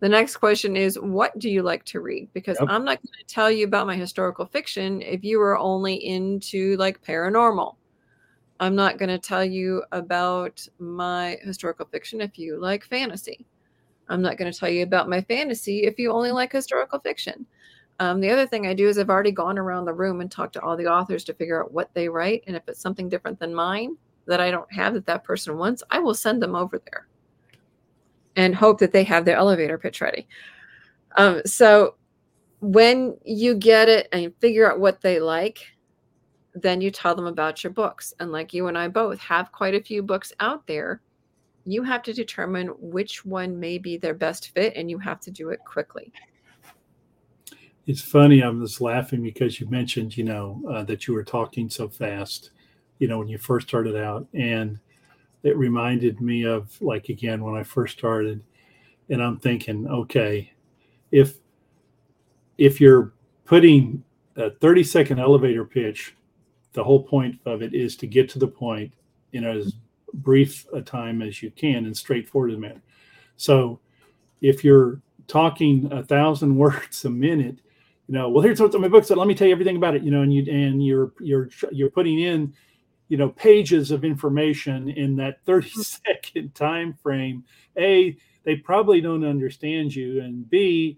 The 0.00 0.08
next 0.08 0.38
question 0.38 0.76
is, 0.76 0.98
what 0.98 1.38
do 1.38 1.50
you 1.50 1.62
like 1.62 1.84
to 1.84 2.00
read? 2.00 2.30
Because 2.32 2.56
yep. 2.58 2.70
I'm 2.70 2.86
not 2.86 3.02
going 3.02 3.12
to 3.18 3.34
tell 3.34 3.50
you 3.50 3.66
about 3.66 3.86
my 3.86 3.96
historical 3.96 4.46
fiction 4.46 5.02
if 5.02 5.22
you 5.22 5.40
are 5.42 5.58
only 5.58 5.94
into 5.94 6.76
like 6.78 7.02
paranormal. 7.02 7.76
I'm 8.60 8.74
not 8.74 8.96
going 8.96 9.10
to 9.10 9.18
tell 9.18 9.44
you 9.44 9.82
about 9.92 10.66
my 10.78 11.38
historical 11.42 11.86
fiction 11.86 12.22
if 12.22 12.38
you 12.38 12.58
like 12.58 12.82
fantasy. 12.84 13.46
I'm 14.08 14.22
not 14.22 14.38
going 14.38 14.50
to 14.50 14.58
tell 14.58 14.70
you 14.70 14.82
about 14.82 15.08
my 15.08 15.20
fantasy 15.20 15.84
if 15.84 15.98
you 15.98 16.12
only 16.12 16.32
like 16.32 16.52
historical 16.52 16.98
fiction. 16.98 17.46
Um, 18.00 18.20
the 18.20 18.30
other 18.30 18.46
thing 18.46 18.66
I 18.66 18.72
do 18.72 18.88
is 18.88 18.98
I've 18.98 19.10
already 19.10 19.32
gone 19.32 19.58
around 19.58 19.84
the 19.84 19.92
room 19.92 20.22
and 20.22 20.30
talked 20.30 20.54
to 20.54 20.62
all 20.62 20.78
the 20.78 20.86
authors 20.86 21.24
to 21.24 21.34
figure 21.34 21.62
out 21.62 21.72
what 21.72 21.90
they 21.92 22.08
write. 22.08 22.42
And 22.46 22.56
if 22.56 22.62
it's 22.66 22.80
something 22.80 23.10
different 23.10 23.38
than 23.38 23.54
mine 23.54 23.98
that 24.24 24.40
I 24.40 24.50
don't 24.50 24.72
have 24.72 24.94
that 24.94 25.04
that 25.06 25.24
person 25.24 25.58
wants, 25.58 25.82
I 25.90 25.98
will 25.98 26.14
send 26.14 26.42
them 26.42 26.54
over 26.54 26.78
there 26.90 27.06
and 28.36 28.54
hope 28.54 28.78
that 28.78 28.92
they 28.92 29.04
have 29.04 29.24
their 29.24 29.36
elevator 29.36 29.78
pitch 29.78 30.00
ready. 30.00 30.26
Um, 31.16 31.42
so 31.44 31.96
when 32.60 33.16
you 33.24 33.54
get 33.54 33.88
it 33.88 34.08
and 34.12 34.32
figure 34.40 34.70
out 34.70 34.80
what 34.80 35.00
they 35.00 35.18
like, 35.18 35.66
then 36.54 36.80
you 36.80 36.90
tell 36.90 37.14
them 37.14 37.26
about 37.26 37.62
your 37.62 37.72
books. 37.72 38.12
And 38.20 38.32
like 38.32 38.52
you 38.52 38.68
and 38.68 38.76
I 38.76 38.88
both 38.88 39.18
have 39.20 39.52
quite 39.52 39.74
a 39.74 39.82
few 39.82 40.02
books 40.02 40.32
out 40.40 40.66
there, 40.66 41.00
you 41.64 41.82
have 41.82 42.02
to 42.02 42.12
determine 42.12 42.68
which 42.78 43.24
one 43.24 43.58
may 43.58 43.78
be 43.78 43.96
their 43.96 44.14
best 44.14 44.52
fit 44.54 44.74
and 44.76 44.90
you 44.90 44.98
have 44.98 45.20
to 45.20 45.30
do 45.30 45.50
it 45.50 45.60
quickly. 45.64 46.12
It's 47.86 48.02
funny. 48.02 48.40
I'm 48.42 48.60
just 48.64 48.80
laughing 48.80 49.22
because 49.22 49.60
you 49.60 49.68
mentioned, 49.68 50.16
you 50.16 50.24
know, 50.24 50.62
uh, 50.70 50.84
that 50.84 51.06
you 51.06 51.14
were 51.14 51.24
talking 51.24 51.68
so 51.68 51.88
fast, 51.88 52.50
you 52.98 53.08
know, 53.08 53.18
when 53.18 53.28
you 53.28 53.38
first 53.38 53.68
started 53.68 53.96
out. 53.96 54.26
And 54.34 54.78
it 55.42 55.56
reminded 55.56 56.20
me 56.20 56.44
of, 56.44 56.80
like, 56.82 57.08
again, 57.08 57.42
when 57.42 57.54
I 57.54 57.62
first 57.62 57.98
started. 57.98 58.42
And 59.08 59.22
I'm 59.22 59.38
thinking, 59.38 59.88
okay, 59.88 60.52
if 61.10 61.38
if 62.58 62.80
you're 62.80 63.12
putting 63.44 64.04
a 64.36 64.50
30 64.50 64.84
second 64.84 65.18
elevator 65.18 65.64
pitch 65.64 66.14
the 66.72 66.84
whole 66.84 67.02
point 67.02 67.38
of 67.46 67.62
it 67.62 67.74
is 67.74 67.96
to 67.96 68.06
get 68.06 68.28
to 68.30 68.38
the 68.38 68.46
point 68.46 68.92
in 69.32 69.44
as 69.44 69.74
brief 70.14 70.66
a 70.72 70.80
time 70.80 71.22
as 71.22 71.42
you 71.42 71.50
can 71.50 71.86
and 71.86 71.96
straightforward 71.96 72.56
manner. 72.58 72.82
So 73.36 73.80
if 74.40 74.64
you're 74.64 75.00
talking 75.26 75.88
a 75.92 76.02
thousand 76.02 76.56
words 76.56 77.04
a 77.04 77.10
minute, 77.10 77.58
you 78.06 78.14
know, 78.14 78.28
well, 78.28 78.42
here's 78.42 78.60
what's 78.60 78.74
on 78.74 78.80
my 78.80 78.88
book. 78.88 79.04
So 79.04 79.14
let 79.14 79.28
me 79.28 79.34
tell 79.34 79.46
you 79.46 79.52
everything 79.52 79.76
about 79.76 79.94
it, 79.94 80.02
you 80.02 80.10
know, 80.10 80.22
and 80.22 80.34
you 80.34 80.42
and 80.52 80.84
you're 80.84 81.12
you're 81.20 81.48
you're 81.70 81.90
putting 81.90 82.18
in, 82.18 82.52
you 83.10 83.16
know, 83.16 83.28
pages 83.30 83.90
of 83.90 84.04
information 84.04 84.88
in 84.88 85.16
that 85.16 85.44
30 85.44 85.68
second 85.82 86.54
time 86.54 86.94
frame. 87.02 87.44
A, 87.76 88.16
they 88.44 88.54
probably 88.54 89.00
don't 89.00 89.24
understand 89.24 89.94
you, 89.94 90.22
and 90.22 90.48
B, 90.48 90.96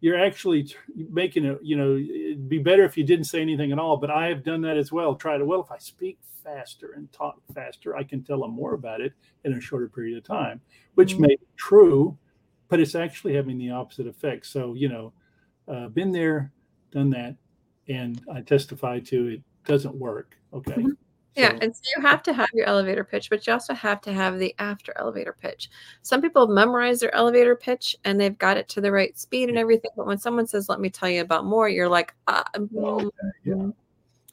you're 0.00 0.18
actually 0.18 0.74
making 0.96 1.44
it 1.44 1.58
you 1.62 1.76
know 1.76 1.96
it'd 1.96 2.48
be 2.48 2.58
better 2.58 2.84
if 2.84 2.96
you 2.96 3.04
didn't 3.04 3.26
say 3.26 3.40
anything 3.40 3.70
at 3.70 3.78
all 3.78 3.96
but 3.96 4.10
i 4.10 4.26
have 4.26 4.42
done 4.42 4.60
that 4.60 4.76
as 4.76 4.90
well 4.90 5.14
try 5.14 5.38
to 5.38 5.44
well 5.44 5.60
if 5.60 5.70
i 5.70 5.78
speak 5.78 6.18
faster 6.42 6.94
and 6.96 7.10
talk 7.12 7.36
faster 7.54 7.94
i 7.94 8.02
can 8.02 8.20
tell 8.20 8.40
them 8.40 8.50
more 8.50 8.74
about 8.74 9.00
it 9.00 9.12
in 9.44 9.52
a 9.52 9.60
shorter 9.60 9.88
period 9.88 10.18
of 10.18 10.24
time 10.24 10.60
which 10.96 11.12
mm-hmm. 11.12 11.22
may 11.22 11.36
be 11.36 11.46
true 11.56 12.18
but 12.68 12.80
it's 12.80 12.96
actually 12.96 13.32
having 13.32 13.58
the 13.58 13.70
opposite 13.70 14.08
effect 14.08 14.44
so 14.44 14.74
you 14.74 14.88
know 14.88 15.12
uh, 15.68 15.86
been 15.86 16.10
there 16.10 16.50
done 16.90 17.08
that 17.08 17.36
and 17.86 18.22
i 18.34 18.40
testify 18.40 18.98
to 18.98 19.28
it 19.28 19.42
doesn't 19.64 19.94
work 19.94 20.36
okay 20.52 20.72
mm-hmm. 20.72 20.90
Yeah, 21.34 21.56
and 21.62 21.74
so 21.74 21.82
you 21.96 22.02
have 22.02 22.22
to 22.24 22.32
have 22.34 22.48
your 22.52 22.66
elevator 22.66 23.04
pitch, 23.04 23.30
but 23.30 23.46
you 23.46 23.54
also 23.54 23.72
have 23.72 24.02
to 24.02 24.12
have 24.12 24.38
the 24.38 24.54
after 24.58 24.92
elevator 24.96 25.32
pitch. 25.32 25.70
Some 26.02 26.20
people 26.20 26.46
memorize 26.46 27.00
their 27.00 27.14
elevator 27.14 27.56
pitch 27.56 27.96
and 28.04 28.20
they've 28.20 28.36
got 28.36 28.58
it 28.58 28.68
to 28.70 28.82
the 28.82 28.92
right 28.92 29.18
speed 29.18 29.48
and 29.48 29.56
everything, 29.56 29.90
but 29.96 30.06
when 30.06 30.18
someone 30.18 30.46
says, 30.46 30.68
"Let 30.68 30.80
me 30.80 30.90
tell 30.90 31.08
you 31.08 31.22
about 31.22 31.46
more," 31.46 31.68
you're 31.70 31.88
like, 31.88 32.14
uh, 32.26 32.44
okay, 32.56 33.08
yeah. 33.44 33.54
Mm. 33.54 33.74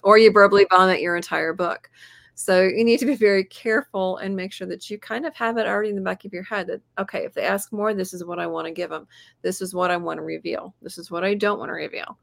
or 0.03 0.17
you 0.17 0.31
verbally 0.31 0.65
vomit 0.69 1.01
your 1.01 1.15
entire 1.15 1.53
book. 1.53 1.89
So 2.35 2.63
you 2.63 2.83
need 2.85 2.99
to 2.99 3.05
be 3.05 3.15
very 3.15 3.43
careful 3.43 4.17
and 4.17 4.35
make 4.35 4.53
sure 4.53 4.67
that 4.67 4.89
you 4.89 4.97
kind 4.97 5.25
of 5.25 5.35
have 5.35 5.57
it 5.57 5.67
already 5.67 5.89
in 5.89 5.95
the 5.95 6.01
back 6.01 6.23
of 6.25 6.33
your 6.33 6.43
head 6.43 6.67
that 6.67 6.81
okay, 6.97 7.25
if 7.25 7.33
they 7.33 7.43
ask 7.43 7.71
more, 7.73 7.93
this 7.93 8.13
is 8.13 8.25
what 8.25 8.39
I 8.39 8.47
want 8.47 8.67
to 8.67 8.71
give 8.71 8.89
them. 8.89 9.07
This 9.41 9.61
is 9.61 9.73
what 9.73 9.91
I 9.91 9.97
want 9.97 10.17
to 10.19 10.23
reveal. 10.23 10.73
This 10.81 10.97
is 10.97 11.11
what 11.11 11.23
I 11.23 11.33
don't 11.33 11.59
want 11.59 11.69
to 11.69 11.73
reveal. 11.73 12.17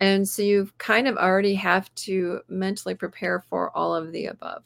And 0.00 0.28
so 0.28 0.42
you 0.42 0.70
kind 0.78 1.08
of 1.08 1.16
already 1.16 1.54
have 1.54 1.92
to 1.96 2.40
mentally 2.48 2.94
prepare 2.94 3.40
for 3.48 3.76
all 3.76 3.94
of 3.94 4.12
the 4.12 4.26
above. 4.26 4.64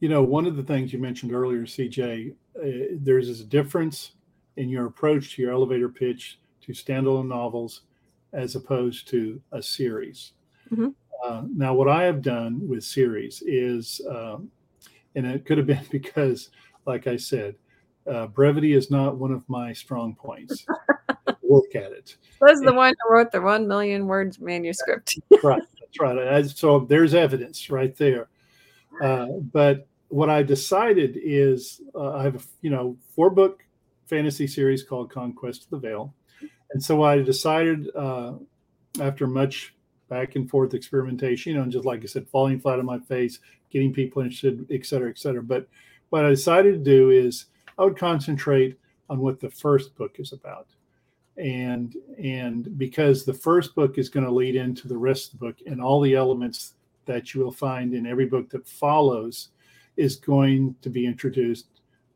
You 0.00 0.08
know, 0.08 0.22
one 0.22 0.46
of 0.46 0.56
the 0.56 0.62
things 0.62 0.92
you 0.92 1.00
mentioned 1.00 1.32
earlier, 1.32 1.62
CJ, 1.62 2.30
uh, 2.30 2.96
there's 3.00 3.40
a 3.40 3.44
difference 3.44 4.12
in 4.56 4.68
your 4.68 4.86
approach 4.86 5.34
to 5.34 5.42
your 5.42 5.52
elevator 5.52 5.88
pitch 5.88 6.38
to 6.62 6.72
standalone 6.72 7.26
novels 7.26 7.82
as 8.32 8.54
opposed 8.54 9.08
to 9.08 9.40
a 9.52 9.62
series. 9.62 10.32
Mm-hmm. 10.70 10.88
Uh, 11.24 11.42
now, 11.52 11.74
what 11.74 11.88
I 11.88 12.04
have 12.04 12.22
done 12.22 12.66
with 12.68 12.84
series 12.84 13.42
is, 13.44 14.00
um, 14.08 14.50
and 15.16 15.26
it 15.26 15.44
could 15.44 15.58
have 15.58 15.66
been 15.66 15.84
because, 15.90 16.50
like 16.86 17.06
I 17.08 17.16
said, 17.16 17.56
uh, 18.08 18.26
brevity 18.28 18.74
is 18.74 18.90
not 18.90 19.16
one 19.16 19.32
of 19.32 19.48
my 19.48 19.72
strong 19.72 20.14
points. 20.14 20.64
work 21.48 21.74
at 21.74 21.92
it. 21.92 22.16
Was 22.40 22.60
the 22.60 22.72
one 22.72 22.94
who 23.02 23.14
wrote 23.14 23.32
the 23.32 23.40
one 23.40 23.66
million 23.66 24.06
words 24.06 24.38
manuscript. 24.38 25.18
right, 25.42 25.62
that's 25.80 26.00
right. 26.00 26.46
So 26.46 26.80
there's 26.80 27.14
evidence 27.14 27.70
right 27.70 27.96
there. 27.96 28.28
Uh, 29.02 29.26
but 29.52 29.86
what 30.08 30.30
I 30.30 30.42
decided 30.42 31.18
is 31.22 31.80
uh, 31.94 32.14
I 32.14 32.22
have 32.22 32.36
a 32.36 32.40
you 32.62 32.70
know 32.70 32.96
four 33.14 33.30
book 33.30 33.64
fantasy 34.06 34.46
series 34.46 34.82
called 34.82 35.10
Conquest 35.10 35.64
of 35.64 35.70
the 35.70 35.78
Veil, 35.78 36.14
and 36.72 36.82
so 36.82 37.02
I 37.02 37.22
decided 37.22 37.88
uh, 37.94 38.34
after 39.00 39.26
much 39.26 39.74
back 40.08 40.36
and 40.36 40.48
forth 40.48 40.74
experimentation, 40.74 41.52
you 41.52 41.58
know, 41.58 41.64
and 41.64 41.72
just 41.72 41.84
like 41.84 42.02
I 42.02 42.06
said, 42.06 42.28
falling 42.28 42.60
flat 42.60 42.78
on 42.78 42.86
my 42.86 42.98
face, 42.98 43.40
getting 43.70 43.92
people 43.92 44.22
interested, 44.22 44.66
et 44.70 44.86
cetera, 44.86 45.10
et 45.10 45.18
cetera. 45.18 45.42
But 45.42 45.68
what 46.08 46.24
I 46.24 46.30
decided 46.30 46.72
to 46.72 46.90
do 46.90 47.10
is 47.10 47.46
I 47.78 47.84
would 47.84 47.98
concentrate 47.98 48.78
on 49.10 49.18
what 49.18 49.40
the 49.40 49.50
first 49.50 49.94
book 49.96 50.16
is 50.18 50.32
about 50.32 50.68
and 51.38 51.96
and 52.18 52.76
because 52.78 53.24
the 53.24 53.34
first 53.34 53.74
book 53.74 53.96
is 53.96 54.08
going 54.08 54.26
to 54.26 54.32
lead 54.32 54.56
into 54.56 54.88
the 54.88 54.96
rest 54.96 55.32
of 55.32 55.38
the 55.38 55.46
book 55.46 55.56
and 55.66 55.80
all 55.80 56.00
the 56.00 56.14
elements 56.14 56.74
that 57.06 57.32
you 57.32 57.40
will 57.40 57.52
find 57.52 57.94
in 57.94 58.06
every 58.06 58.26
book 58.26 58.50
that 58.50 58.66
follows 58.66 59.48
is 59.96 60.16
going 60.16 60.74
to 60.82 60.90
be 60.90 61.06
introduced 61.06 61.66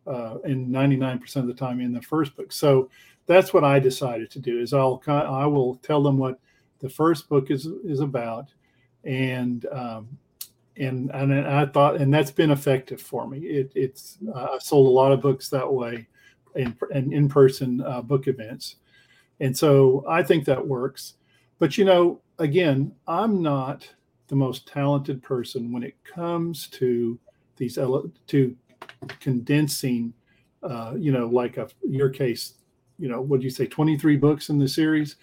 uh, 0.06 0.38
in 0.44 0.68
99% 0.68 1.36
of 1.36 1.46
the 1.46 1.54
time 1.54 1.80
in 1.80 1.92
the 1.92 2.02
first 2.02 2.36
book. 2.36 2.52
So 2.52 2.90
that's 3.26 3.54
what 3.54 3.64
i 3.64 3.78
decided 3.78 4.30
to 4.30 4.38
do 4.38 4.60
is 4.60 4.72
i'll 4.72 5.02
i 5.06 5.46
will 5.46 5.76
tell 5.76 6.02
them 6.02 6.18
what 6.18 6.38
the 6.80 6.88
first 6.88 7.28
book 7.28 7.50
is 7.50 7.66
is 7.84 8.00
about 8.00 8.48
and 9.04 9.66
um, 9.66 10.08
and 10.76 11.10
and 11.12 11.32
i 11.48 11.66
thought 11.66 11.96
and 11.96 12.12
that's 12.12 12.30
been 12.30 12.50
effective 12.50 13.00
for 13.00 13.28
me. 13.28 13.38
It, 13.38 13.72
it's 13.74 14.18
uh, 14.34 14.48
i 14.52 14.58
sold 14.58 14.86
a 14.86 14.90
lot 14.90 15.12
of 15.12 15.20
books 15.20 15.48
that 15.48 15.72
way 15.72 16.06
in, 16.56 16.76
in 16.90 17.12
in-person 17.12 17.80
uh, 17.82 18.02
book 18.02 18.26
events 18.26 18.76
and 19.42 19.58
so 19.58 20.04
I 20.08 20.22
think 20.22 20.44
that 20.44 20.66
works. 20.66 21.14
But 21.58 21.76
you 21.76 21.84
know, 21.84 22.20
again, 22.38 22.94
I'm 23.08 23.42
not 23.42 23.88
the 24.28 24.36
most 24.36 24.68
talented 24.68 25.20
person 25.20 25.72
when 25.72 25.82
it 25.82 25.96
comes 26.04 26.68
to 26.68 27.18
these 27.56 27.74
to 27.74 28.56
condensing. 29.20 30.14
Uh, 30.62 30.94
you 30.96 31.10
know, 31.10 31.26
like 31.26 31.56
a 31.56 31.68
your 31.86 32.08
case. 32.08 32.54
You 33.00 33.08
know, 33.08 33.20
what 33.20 33.40
do 33.40 33.44
you 33.44 33.50
say? 33.50 33.66
Twenty 33.66 33.98
three 33.98 34.16
books 34.16 34.48
in 34.48 34.58
the 34.58 34.68
series. 34.68 35.16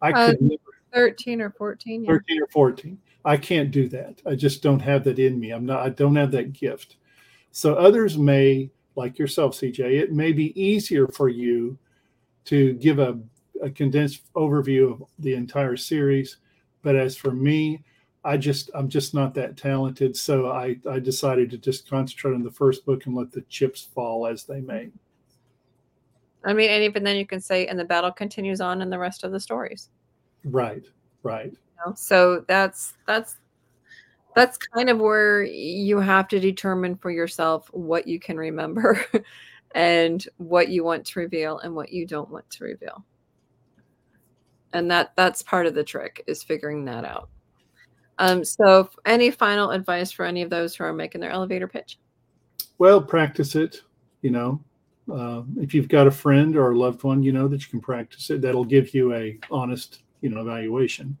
I 0.00 0.10
uh, 0.10 0.30
could 0.30 0.40
never, 0.40 0.62
thirteen 0.94 1.42
or 1.42 1.50
fourteen. 1.50 2.02
Yeah. 2.02 2.12
Thirteen 2.12 2.42
or 2.42 2.46
fourteen. 2.46 2.98
I 3.26 3.36
can't 3.36 3.70
do 3.70 3.88
that. 3.90 4.22
I 4.24 4.36
just 4.36 4.62
don't 4.62 4.80
have 4.80 5.04
that 5.04 5.18
in 5.18 5.38
me. 5.38 5.50
I'm 5.50 5.66
not. 5.66 5.84
I 5.84 5.90
don't 5.90 6.16
have 6.16 6.30
that 6.30 6.54
gift. 6.54 6.96
So 7.52 7.74
others 7.74 8.16
may, 8.16 8.70
like 8.94 9.18
yourself, 9.18 9.54
CJ. 9.54 9.80
It 9.80 10.12
may 10.12 10.32
be 10.32 10.58
easier 10.60 11.06
for 11.08 11.28
you 11.28 11.76
to 12.46 12.72
give 12.74 13.00
a 13.00 13.18
a 13.62 13.70
condensed 13.70 14.32
overview 14.34 14.92
of 14.92 15.04
the 15.18 15.34
entire 15.34 15.76
series. 15.76 16.38
But 16.82 16.96
as 16.96 17.16
for 17.16 17.30
me, 17.30 17.82
I 18.24 18.36
just 18.36 18.70
I'm 18.74 18.88
just 18.88 19.14
not 19.14 19.34
that 19.34 19.56
talented. 19.56 20.16
So 20.16 20.50
I 20.50 20.76
I 20.90 20.98
decided 20.98 21.50
to 21.50 21.58
just 21.58 21.88
concentrate 21.88 22.34
on 22.34 22.42
the 22.42 22.50
first 22.50 22.84
book 22.84 23.06
and 23.06 23.14
let 23.14 23.30
the 23.30 23.42
chips 23.42 23.82
fall 23.94 24.26
as 24.26 24.44
they 24.44 24.60
may. 24.60 24.90
I 26.44 26.52
mean, 26.52 26.70
and 26.70 26.82
even 26.82 27.02
then 27.02 27.16
you 27.16 27.26
can 27.26 27.40
say, 27.40 27.66
and 27.66 27.78
the 27.78 27.84
battle 27.84 28.12
continues 28.12 28.60
on 28.60 28.82
in 28.82 28.90
the 28.90 28.98
rest 28.98 29.24
of 29.24 29.32
the 29.32 29.40
stories. 29.40 29.90
Right, 30.44 30.84
right. 31.22 31.52
You 31.52 31.58
know? 31.86 31.94
So 31.96 32.44
that's 32.48 32.94
that's 33.06 33.36
that's 34.34 34.58
kind 34.58 34.90
of 34.90 34.98
where 34.98 35.44
you 35.44 35.98
have 35.98 36.28
to 36.28 36.38
determine 36.38 36.96
for 36.96 37.10
yourself 37.10 37.68
what 37.72 38.06
you 38.06 38.20
can 38.20 38.36
remember 38.36 39.04
and 39.74 40.26
what 40.36 40.68
you 40.68 40.84
want 40.84 41.06
to 41.06 41.20
reveal 41.20 41.58
and 41.60 41.74
what 41.74 41.92
you 41.92 42.06
don't 42.06 42.30
want 42.30 42.48
to 42.50 42.64
reveal 42.64 43.04
and 44.76 44.90
that 44.90 45.12
that's 45.16 45.42
part 45.42 45.66
of 45.66 45.74
the 45.74 45.84
trick 45.84 46.22
is 46.26 46.42
figuring 46.42 46.84
that 46.84 47.04
out 47.04 47.28
um, 48.18 48.44
so 48.44 48.88
any 49.04 49.30
final 49.30 49.70
advice 49.70 50.10
for 50.10 50.24
any 50.24 50.42
of 50.42 50.50
those 50.50 50.74
who 50.74 50.84
are 50.84 50.92
making 50.92 51.20
their 51.20 51.30
elevator 51.30 51.68
pitch 51.68 51.98
well 52.78 53.00
practice 53.00 53.54
it 53.54 53.82
you 54.22 54.30
know 54.30 54.60
uh, 55.12 55.42
if 55.58 55.72
you've 55.72 55.88
got 55.88 56.06
a 56.06 56.10
friend 56.10 56.56
or 56.56 56.72
a 56.72 56.78
loved 56.78 57.02
one 57.02 57.22
you 57.22 57.32
know 57.32 57.48
that 57.48 57.62
you 57.62 57.68
can 57.68 57.80
practice 57.80 58.30
it 58.30 58.40
that'll 58.40 58.64
give 58.64 58.94
you 58.94 59.14
a 59.14 59.38
honest 59.50 60.02
you 60.20 60.28
know 60.28 60.40
evaluation 60.40 61.16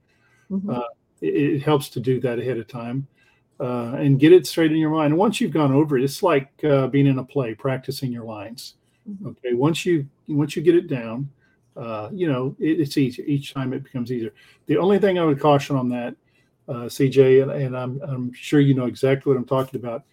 mm-hmm. 0.50 0.70
uh, 0.70 0.80
it, 1.20 1.34
it, 1.34 1.62
helps 1.62 1.88
to 1.88 2.00
do 2.00 2.20
that 2.20 2.38
ahead 2.38 2.58
of 2.58 2.66
time 2.66 3.06
uh, 3.60 3.94
and 3.96 4.20
get 4.20 4.32
it 4.32 4.46
straight 4.46 4.72
in 4.72 4.78
your 4.78 4.90
mind. 4.90 5.12
And 5.12 5.18
once 5.18 5.40
you've 5.40 5.52
gone 5.52 5.72
over 5.72 5.96
it, 5.96 6.04
it's 6.04 6.22
like 6.22 6.50
uh, 6.64 6.88
being 6.88 7.06
in 7.06 7.18
a 7.18 7.24
play, 7.24 7.54
practicing 7.54 8.12
your 8.12 8.24
lines. 8.24 8.74
Mm-hmm. 9.08 9.28
Okay, 9.28 9.54
once 9.54 9.86
you 9.86 10.06
once 10.28 10.56
you 10.56 10.62
get 10.62 10.74
it 10.74 10.88
down, 10.88 11.30
uh, 11.76 12.08
you 12.12 12.30
know 12.30 12.56
it, 12.58 12.80
it's 12.80 12.96
easier. 12.96 13.24
Each 13.26 13.52
time 13.52 13.72
it 13.72 13.84
becomes 13.84 14.10
easier. 14.10 14.32
The 14.66 14.78
only 14.78 14.98
thing 14.98 15.18
I 15.18 15.24
would 15.24 15.40
caution 15.40 15.76
on 15.76 15.88
that, 15.90 16.16
uh, 16.68 16.86
CJ, 16.86 17.42
and, 17.42 17.50
and 17.50 17.76
I'm 17.76 18.00
I'm 18.02 18.32
sure 18.32 18.60
you 18.60 18.74
know 18.74 18.86
exactly 18.86 19.30
what 19.30 19.38
I'm 19.38 19.46
talking 19.46 19.80
about. 19.80 20.04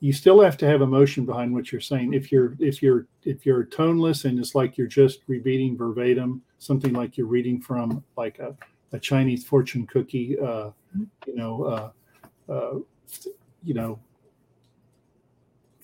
You 0.00 0.12
still 0.12 0.40
have 0.40 0.56
to 0.58 0.66
have 0.66 0.80
emotion 0.80 1.26
behind 1.26 1.52
what 1.52 1.72
you're 1.72 1.80
saying. 1.80 2.14
If 2.14 2.30
you're 2.30 2.56
if 2.60 2.82
you're 2.82 3.06
if 3.24 3.44
you're 3.44 3.64
toneless 3.64 4.24
and 4.24 4.38
it's 4.38 4.54
like 4.54 4.76
you're 4.76 4.86
just 4.86 5.20
repeating 5.26 5.76
verbatim 5.76 6.42
something 6.58 6.92
like 6.92 7.16
you're 7.16 7.26
reading 7.26 7.60
from 7.60 8.04
like 8.16 8.38
a, 8.38 8.54
a 8.92 8.98
Chinese 8.98 9.44
fortune 9.44 9.86
cookie, 9.86 10.38
uh, 10.38 10.70
you 11.26 11.36
know, 11.36 11.64
uh, 11.64 12.52
uh, 12.52 12.74
you 13.64 13.74
know, 13.74 13.98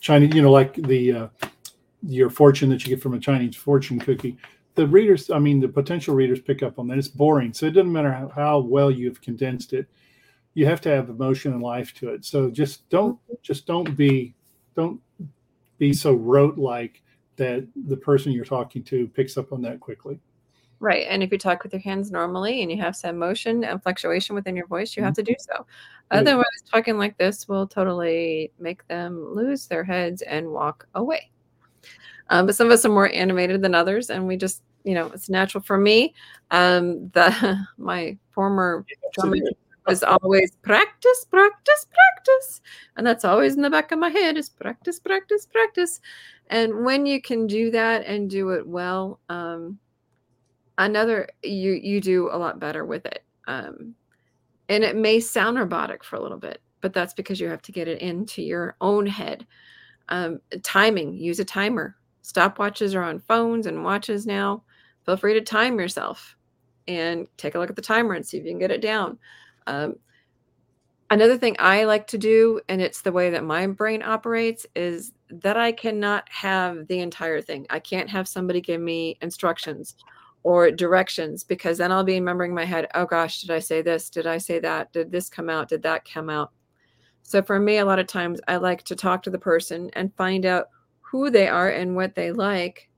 Chinese, 0.00 0.34
you 0.34 0.42
know, 0.42 0.50
like 0.50 0.74
the 0.74 1.12
uh, 1.12 1.28
your 2.02 2.28
fortune 2.28 2.68
that 2.68 2.84
you 2.84 2.94
get 2.94 3.02
from 3.02 3.14
a 3.14 3.18
Chinese 3.18 3.56
fortune 3.56 3.98
cookie. 3.98 4.36
The 4.76 4.86
readers, 4.86 5.30
I 5.30 5.38
mean, 5.38 5.60
the 5.60 5.68
potential 5.68 6.14
readers 6.14 6.40
pick 6.40 6.62
up 6.62 6.78
on 6.78 6.88
that. 6.88 6.98
It's 6.98 7.08
boring, 7.08 7.52
so 7.52 7.66
it 7.66 7.72
doesn't 7.72 7.92
matter 7.92 8.12
how, 8.12 8.28
how 8.28 8.58
well 8.58 8.90
you've 8.90 9.20
condensed 9.20 9.72
it. 9.72 9.86
You 10.54 10.66
have 10.66 10.80
to 10.82 10.88
have 10.88 11.08
emotion 11.08 11.52
and 11.52 11.62
life 11.62 11.94
to 11.94 12.10
it. 12.10 12.24
So 12.24 12.50
just 12.50 12.88
don't, 12.88 13.18
just 13.42 13.66
don't 13.66 13.96
be, 13.96 14.34
don't 14.76 15.00
be 15.78 15.92
so 15.92 16.14
rote 16.14 16.58
like 16.58 17.02
that. 17.36 17.66
The 17.86 17.96
person 17.96 18.32
you're 18.32 18.44
talking 18.44 18.82
to 18.84 19.06
picks 19.08 19.36
up 19.36 19.52
on 19.52 19.62
that 19.62 19.80
quickly. 19.80 20.18
Right. 20.80 21.06
And 21.08 21.22
if 21.22 21.32
you 21.32 21.38
talk 21.38 21.62
with 21.62 21.72
your 21.72 21.80
hands 21.80 22.10
normally 22.10 22.62
and 22.62 22.70
you 22.70 22.76
have 22.78 22.94
some 22.94 23.16
motion 23.16 23.64
and 23.64 23.82
fluctuation 23.82 24.34
within 24.34 24.54
your 24.54 24.66
voice, 24.66 24.96
you 24.96 25.02
have 25.02 25.14
to 25.14 25.22
do 25.22 25.34
so. 25.38 25.54
Mm-hmm. 25.54 26.18
Otherwise, 26.18 26.62
talking 26.70 26.98
like 26.98 27.16
this 27.16 27.48
will 27.48 27.66
totally 27.66 28.52
make 28.58 28.86
them 28.88 29.34
lose 29.34 29.66
their 29.66 29.82
heads 29.82 30.22
and 30.22 30.48
walk 30.50 30.86
away. 30.94 31.30
Um, 32.30 32.46
but 32.46 32.56
some 32.56 32.68
of 32.68 32.72
us 32.72 32.84
are 32.84 32.90
more 32.90 33.10
animated 33.12 33.62
than 33.62 33.74
others, 33.74 34.10
and 34.10 34.26
we 34.26 34.36
just, 34.36 34.62
you 34.84 34.94
know, 34.94 35.06
it's 35.08 35.28
natural 35.28 35.62
for 35.62 35.76
me. 35.76 36.14
Um, 36.50 37.10
the 37.10 37.66
my 37.78 38.16
former 38.30 38.84
drummer 39.12 39.36
was 39.86 40.02
always 40.02 40.52
practice, 40.62 41.26
practice, 41.30 41.86
practice, 41.92 42.60
and 42.96 43.06
that's 43.06 43.24
always 43.24 43.56
in 43.56 43.62
the 43.62 43.70
back 43.70 43.92
of 43.92 43.98
my 43.98 44.08
head 44.08 44.36
is 44.36 44.48
practice, 44.48 44.98
practice, 44.98 45.46
practice. 45.46 46.00
And 46.48 46.84
when 46.84 47.06
you 47.06 47.20
can 47.20 47.46
do 47.46 47.70
that 47.72 48.06
and 48.06 48.30
do 48.30 48.50
it 48.50 48.66
well, 48.66 49.20
um, 49.28 49.78
another 50.78 51.28
you 51.42 51.72
you 51.72 52.00
do 52.00 52.28
a 52.32 52.38
lot 52.38 52.58
better 52.58 52.84
with 52.84 53.06
it. 53.06 53.24
Um 53.46 53.94
and 54.68 54.82
it 54.82 54.96
may 54.96 55.20
sound 55.20 55.58
robotic 55.58 56.02
for 56.02 56.16
a 56.16 56.22
little 56.22 56.38
bit 56.38 56.60
but 56.80 56.92
that's 56.92 57.14
because 57.14 57.40
you 57.40 57.48
have 57.48 57.62
to 57.62 57.72
get 57.72 57.88
it 57.88 58.00
into 58.02 58.42
your 58.42 58.76
own 58.80 59.06
head. 59.06 59.46
Um 60.08 60.40
timing 60.62 61.14
use 61.14 61.38
a 61.40 61.44
timer 61.44 61.96
stopwatches 62.24 62.94
are 62.94 63.02
on 63.02 63.20
phones 63.20 63.66
and 63.66 63.84
watches 63.84 64.26
now 64.26 64.62
feel 65.04 65.16
free 65.16 65.34
to 65.34 65.40
time 65.40 65.78
yourself 65.78 66.36
and 66.88 67.26
take 67.36 67.54
a 67.54 67.58
look 67.58 67.70
at 67.70 67.76
the 67.76 67.82
timer 67.82 68.14
and 68.14 68.26
see 68.26 68.38
if 68.38 68.44
you 68.44 68.50
can 68.50 68.58
get 68.58 68.70
it 68.70 68.80
down 68.80 69.18
um, 69.66 69.94
another 71.10 71.38
thing 71.38 71.54
i 71.58 71.84
like 71.84 72.06
to 72.06 72.18
do 72.18 72.60
and 72.68 72.80
it's 72.80 73.02
the 73.02 73.12
way 73.12 73.30
that 73.30 73.44
my 73.44 73.66
brain 73.66 74.02
operates 74.02 74.66
is 74.74 75.12
that 75.28 75.56
i 75.56 75.70
cannot 75.70 76.28
have 76.28 76.86
the 76.88 77.00
entire 77.00 77.40
thing 77.40 77.66
i 77.70 77.78
can't 77.78 78.08
have 78.08 78.26
somebody 78.26 78.60
give 78.60 78.80
me 78.80 79.16
instructions 79.20 79.96
or 80.44 80.70
directions 80.70 81.42
because 81.42 81.78
then 81.78 81.90
I'll 81.90 82.04
be 82.04 82.14
remembering 82.14 82.50
in 82.50 82.54
my 82.54 82.66
head, 82.66 82.86
oh 82.94 83.06
gosh, 83.06 83.40
did 83.40 83.50
I 83.50 83.58
say 83.58 83.80
this? 83.80 84.10
Did 84.10 84.26
I 84.26 84.38
say 84.38 84.58
that? 84.60 84.92
Did 84.92 85.10
this 85.10 85.30
come 85.30 85.48
out? 85.48 85.70
Did 85.70 85.82
that 85.82 86.04
come 86.04 86.28
out? 86.30 86.52
So 87.22 87.42
for 87.42 87.58
me, 87.58 87.78
a 87.78 87.84
lot 87.84 87.98
of 87.98 88.06
times 88.06 88.40
I 88.46 88.56
like 88.56 88.82
to 88.84 88.94
talk 88.94 89.22
to 89.22 89.30
the 89.30 89.38
person 89.38 89.90
and 89.94 90.14
find 90.16 90.44
out 90.44 90.68
who 91.14 91.30
they 91.30 91.46
are 91.46 91.70
and 91.70 91.94
what 91.94 92.16
they 92.16 92.32
like. 92.32 92.90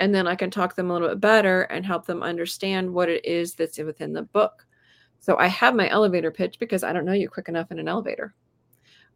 And 0.00 0.12
then 0.12 0.26
I 0.26 0.34
can 0.34 0.50
talk 0.50 0.74
them 0.74 0.90
a 0.90 0.92
little 0.92 1.10
bit 1.10 1.20
better 1.20 1.62
and 1.62 1.86
help 1.86 2.04
them 2.04 2.20
understand 2.20 2.92
what 2.92 3.08
it 3.08 3.24
is 3.24 3.54
that's 3.54 3.78
within 3.78 4.12
the 4.12 4.22
book. 4.22 4.66
So 5.20 5.36
I 5.36 5.46
have 5.46 5.76
my 5.76 5.88
elevator 5.88 6.32
pitch 6.32 6.58
because 6.58 6.82
I 6.82 6.92
don't 6.92 7.04
know 7.04 7.12
you 7.12 7.28
quick 7.28 7.48
enough 7.48 7.70
in 7.70 7.78
an 7.78 7.86
elevator. 7.86 8.34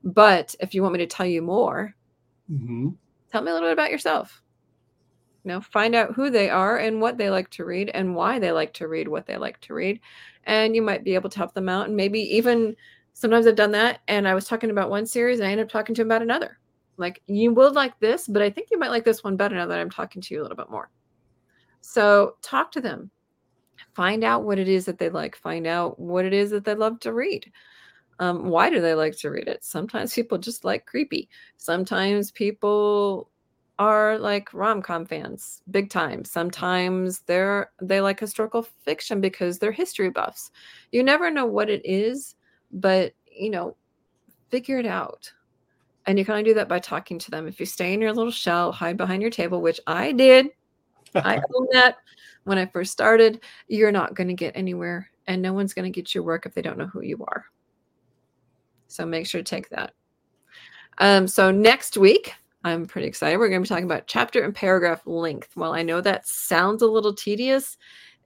But 0.04 0.54
if 0.60 0.74
you 0.74 0.82
want 0.82 0.92
me 0.92 1.00
to 1.00 1.08
tell 1.08 1.26
you 1.26 1.42
more, 1.42 1.92
mm-hmm. 2.48 2.90
tell 3.32 3.42
me 3.42 3.50
a 3.50 3.54
little 3.54 3.68
bit 3.68 3.72
about 3.72 3.90
yourself 3.90 4.44
you 5.44 5.48
know 5.48 5.60
find 5.60 5.94
out 5.94 6.14
who 6.14 6.30
they 6.30 6.50
are 6.50 6.76
and 6.76 7.00
what 7.00 7.16
they 7.16 7.30
like 7.30 7.50
to 7.50 7.64
read 7.64 7.90
and 7.94 8.14
why 8.14 8.38
they 8.38 8.52
like 8.52 8.74
to 8.74 8.86
read 8.86 9.08
what 9.08 9.26
they 9.26 9.38
like 9.38 9.58
to 9.60 9.72
read 9.72 9.98
and 10.44 10.76
you 10.76 10.82
might 10.82 11.02
be 11.02 11.14
able 11.14 11.30
to 11.30 11.38
help 11.38 11.54
them 11.54 11.66
out 11.66 11.86
and 11.86 11.96
maybe 11.96 12.20
even 12.20 12.76
sometimes 13.14 13.46
i've 13.46 13.56
done 13.56 13.70
that 13.70 14.00
and 14.06 14.28
i 14.28 14.34
was 14.34 14.46
talking 14.46 14.68
about 14.68 14.90
one 14.90 15.06
series 15.06 15.40
and 15.40 15.48
i 15.48 15.50
ended 15.50 15.64
up 15.64 15.72
talking 15.72 15.94
to 15.94 16.02
them 16.02 16.08
about 16.08 16.20
another 16.20 16.59
like 17.00 17.22
you 17.26 17.52
will 17.52 17.72
like 17.72 17.98
this 17.98 18.28
but 18.28 18.42
i 18.42 18.50
think 18.50 18.68
you 18.70 18.78
might 18.78 18.90
like 18.90 19.04
this 19.04 19.24
one 19.24 19.36
better 19.36 19.56
now 19.56 19.66
that 19.66 19.80
i'm 19.80 19.90
talking 19.90 20.22
to 20.22 20.34
you 20.34 20.40
a 20.40 20.42
little 20.42 20.56
bit 20.56 20.70
more. 20.70 20.90
So 21.80 22.36
talk 22.42 22.70
to 22.72 22.80
them. 22.80 23.10
Find 23.94 24.22
out 24.22 24.44
what 24.44 24.58
it 24.58 24.68
is 24.68 24.84
that 24.84 24.98
they 24.98 25.08
like. 25.08 25.34
Find 25.34 25.66
out 25.66 25.98
what 25.98 26.24
it 26.24 26.32
is 26.32 26.50
that 26.50 26.64
they 26.64 26.74
love 26.74 27.00
to 27.00 27.12
read. 27.12 27.50
Um, 28.18 28.50
why 28.50 28.68
do 28.68 28.80
they 28.80 28.94
like 28.94 29.16
to 29.18 29.30
read 29.30 29.48
it? 29.48 29.64
Sometimes 29.64 30.14
people 30.14 30.36
just 30.36 30.64
like 30.64 30.84
creepy. 30.84 31.28
Sometimes 31.56 32.30
people 32.30 33.30
are 33.78 34.18
like 34.18 34.52
rom-com 34.52 35.06
fans 35.06 35.62
big 35.70 35.88
time. 35.88 36.22
Sometimes 36.22 37.20
they're 37.20 37.72
they 37.80 38.02
like 38.02 38.20
historical 38.20 38.62
fiction 38.84 39.22
because 39.22 39.58
they're 39.58 39.72
history 39.72 40.10
buffs. 40.10 40.50
You 40.92 41.02
never 41.02 41.30
know 41.30 41.46
what 41.46 41.70
it 41.70 41.80
is 41.84 42.36
but 42.72 43.12
you 43.30 43.50
know 43.50 43.76
figure 44.50 44.78
it 44.78 44.86
out 44.86 45.32
and 46.06 46.18
you 46.18 46.24
can 46.24 46.32
only 46.32 46.44
do 46.44 46.54
that 46.54 46.68
by 46.68 46.78
talking 46.78 47.18
to 47.18 47.30
them. 47.30 47.46
If 47.46 47.60
you 47.60 47.66
stay 47.66 47.92
in 47.92 48.00
your 48.00 48.12
little 48.12 48.32
shell 48.32 48.72
hide 48.72 48.96
behind 48.96 49.22
your 49.22 49.30
table 49.30 49.60
which 49.60 49.80
i 49.86 50.12
did. 50.12 50.48
I 51.14 51.36
own 51.54 51.66
that. 51.72 51.96
When 52.44 52.58
i 52.58 52.66
first 52.66 52.92
started 52.92 53.40
you're 53.68 53.92
not 53.92 54.14
going 54.14 54.28
to 54.28 54.34
get 54.34 54.56
anywhere 54.56 55.10
and 55.26 55.42
no 55.42 55.52
one's 55.52 55.74
going 55.74 55.90
to 55.90 55.96
get 55.96 56.14
your 56.14 56.24
work 56.24 56.46
if 56.46 56.54
they 56.54 56.62
don't 56.62 56.78
know 56.78 56.86
who 56.86 57.02
you 57.02 57.24
are. 57.28 57.44
So 58.88 59.06
make 59.06 59.26
sure 59.26 59.40
to 59.40 59.44
take 59.44 59.68
that. 59.68 59.92
Um, 60.98 61.28
so 61.28 61.50
next 61.50 61.96
week 61.96 62.34
I'm 62.64 62.86
pretty 62.86 63.08
excited. 63.08 63.38
We're 63.38 63.48
going 63.48 63.62
to 63.62 63.64
be 63.64 63.68
talking 63.68 63.84
about 63.84 64.06
chapter 64.06 64.42
and 64.42 64.54
paragraph 64.54 65.06
length. 65.06 65.50
While 65.54 65.72
I 65.72 65.82
know 65.82 66.00
that 66.00 66.26
sounds 66.26 66.82
a 66.82 66.86
little 66.86 67.14
tedious, 67.14 67.78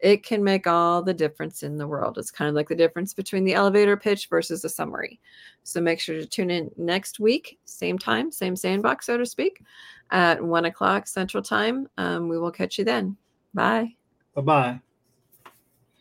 it 0.04 0.22
can 0.22 0.44
make 0.44 0.66
all 0.66 1.02
the 1.02 1.14
difference 1.14 1.62
in 1.62 1.78
the 1.78 1.88
world. 1.88 2.18
It's 2.18 2.30
kind 2.30 2.50
of 2.50 2.54
like 2.54 2.68
the 2.68 2.74
difference 2.74 3.14
between 3.14 3.42
the 3.42 3.54
elevator 3.54 3.96
pitch 3.96 4.28
versus 4.28 4.62
a 4.62 4.68
summary. 4.68 5.18
So 5.62 5.80
make 5.80 5.98
sure 5.98 6.16
to 6.16 6.26
tune 6.26 6.50
in 6.50 6.70
next 6.76 7.18
week, 7.18 7.58
same 7.64 7.96
time, 7.98 8.30
same 8.30 8.54
sandbox, 8.54 9.06
so 9.06 9.16
to 9.16 9.24
speak, 9.24 9.62
at 10.10 10.44
one 10.44 10.66
o'clock 10.66 11.06
Central 11.06 11.42
Time. 11.42 11.88
Um, 11.96 12.28
we 12.28 12.38
will 12.38 12.50
catch 12.50 12.78
you 12.78 12.84
then. 12.84 13.16
Bye. 13.54 13.94
Bye 14.34 14.42
bye. 14.42 14.80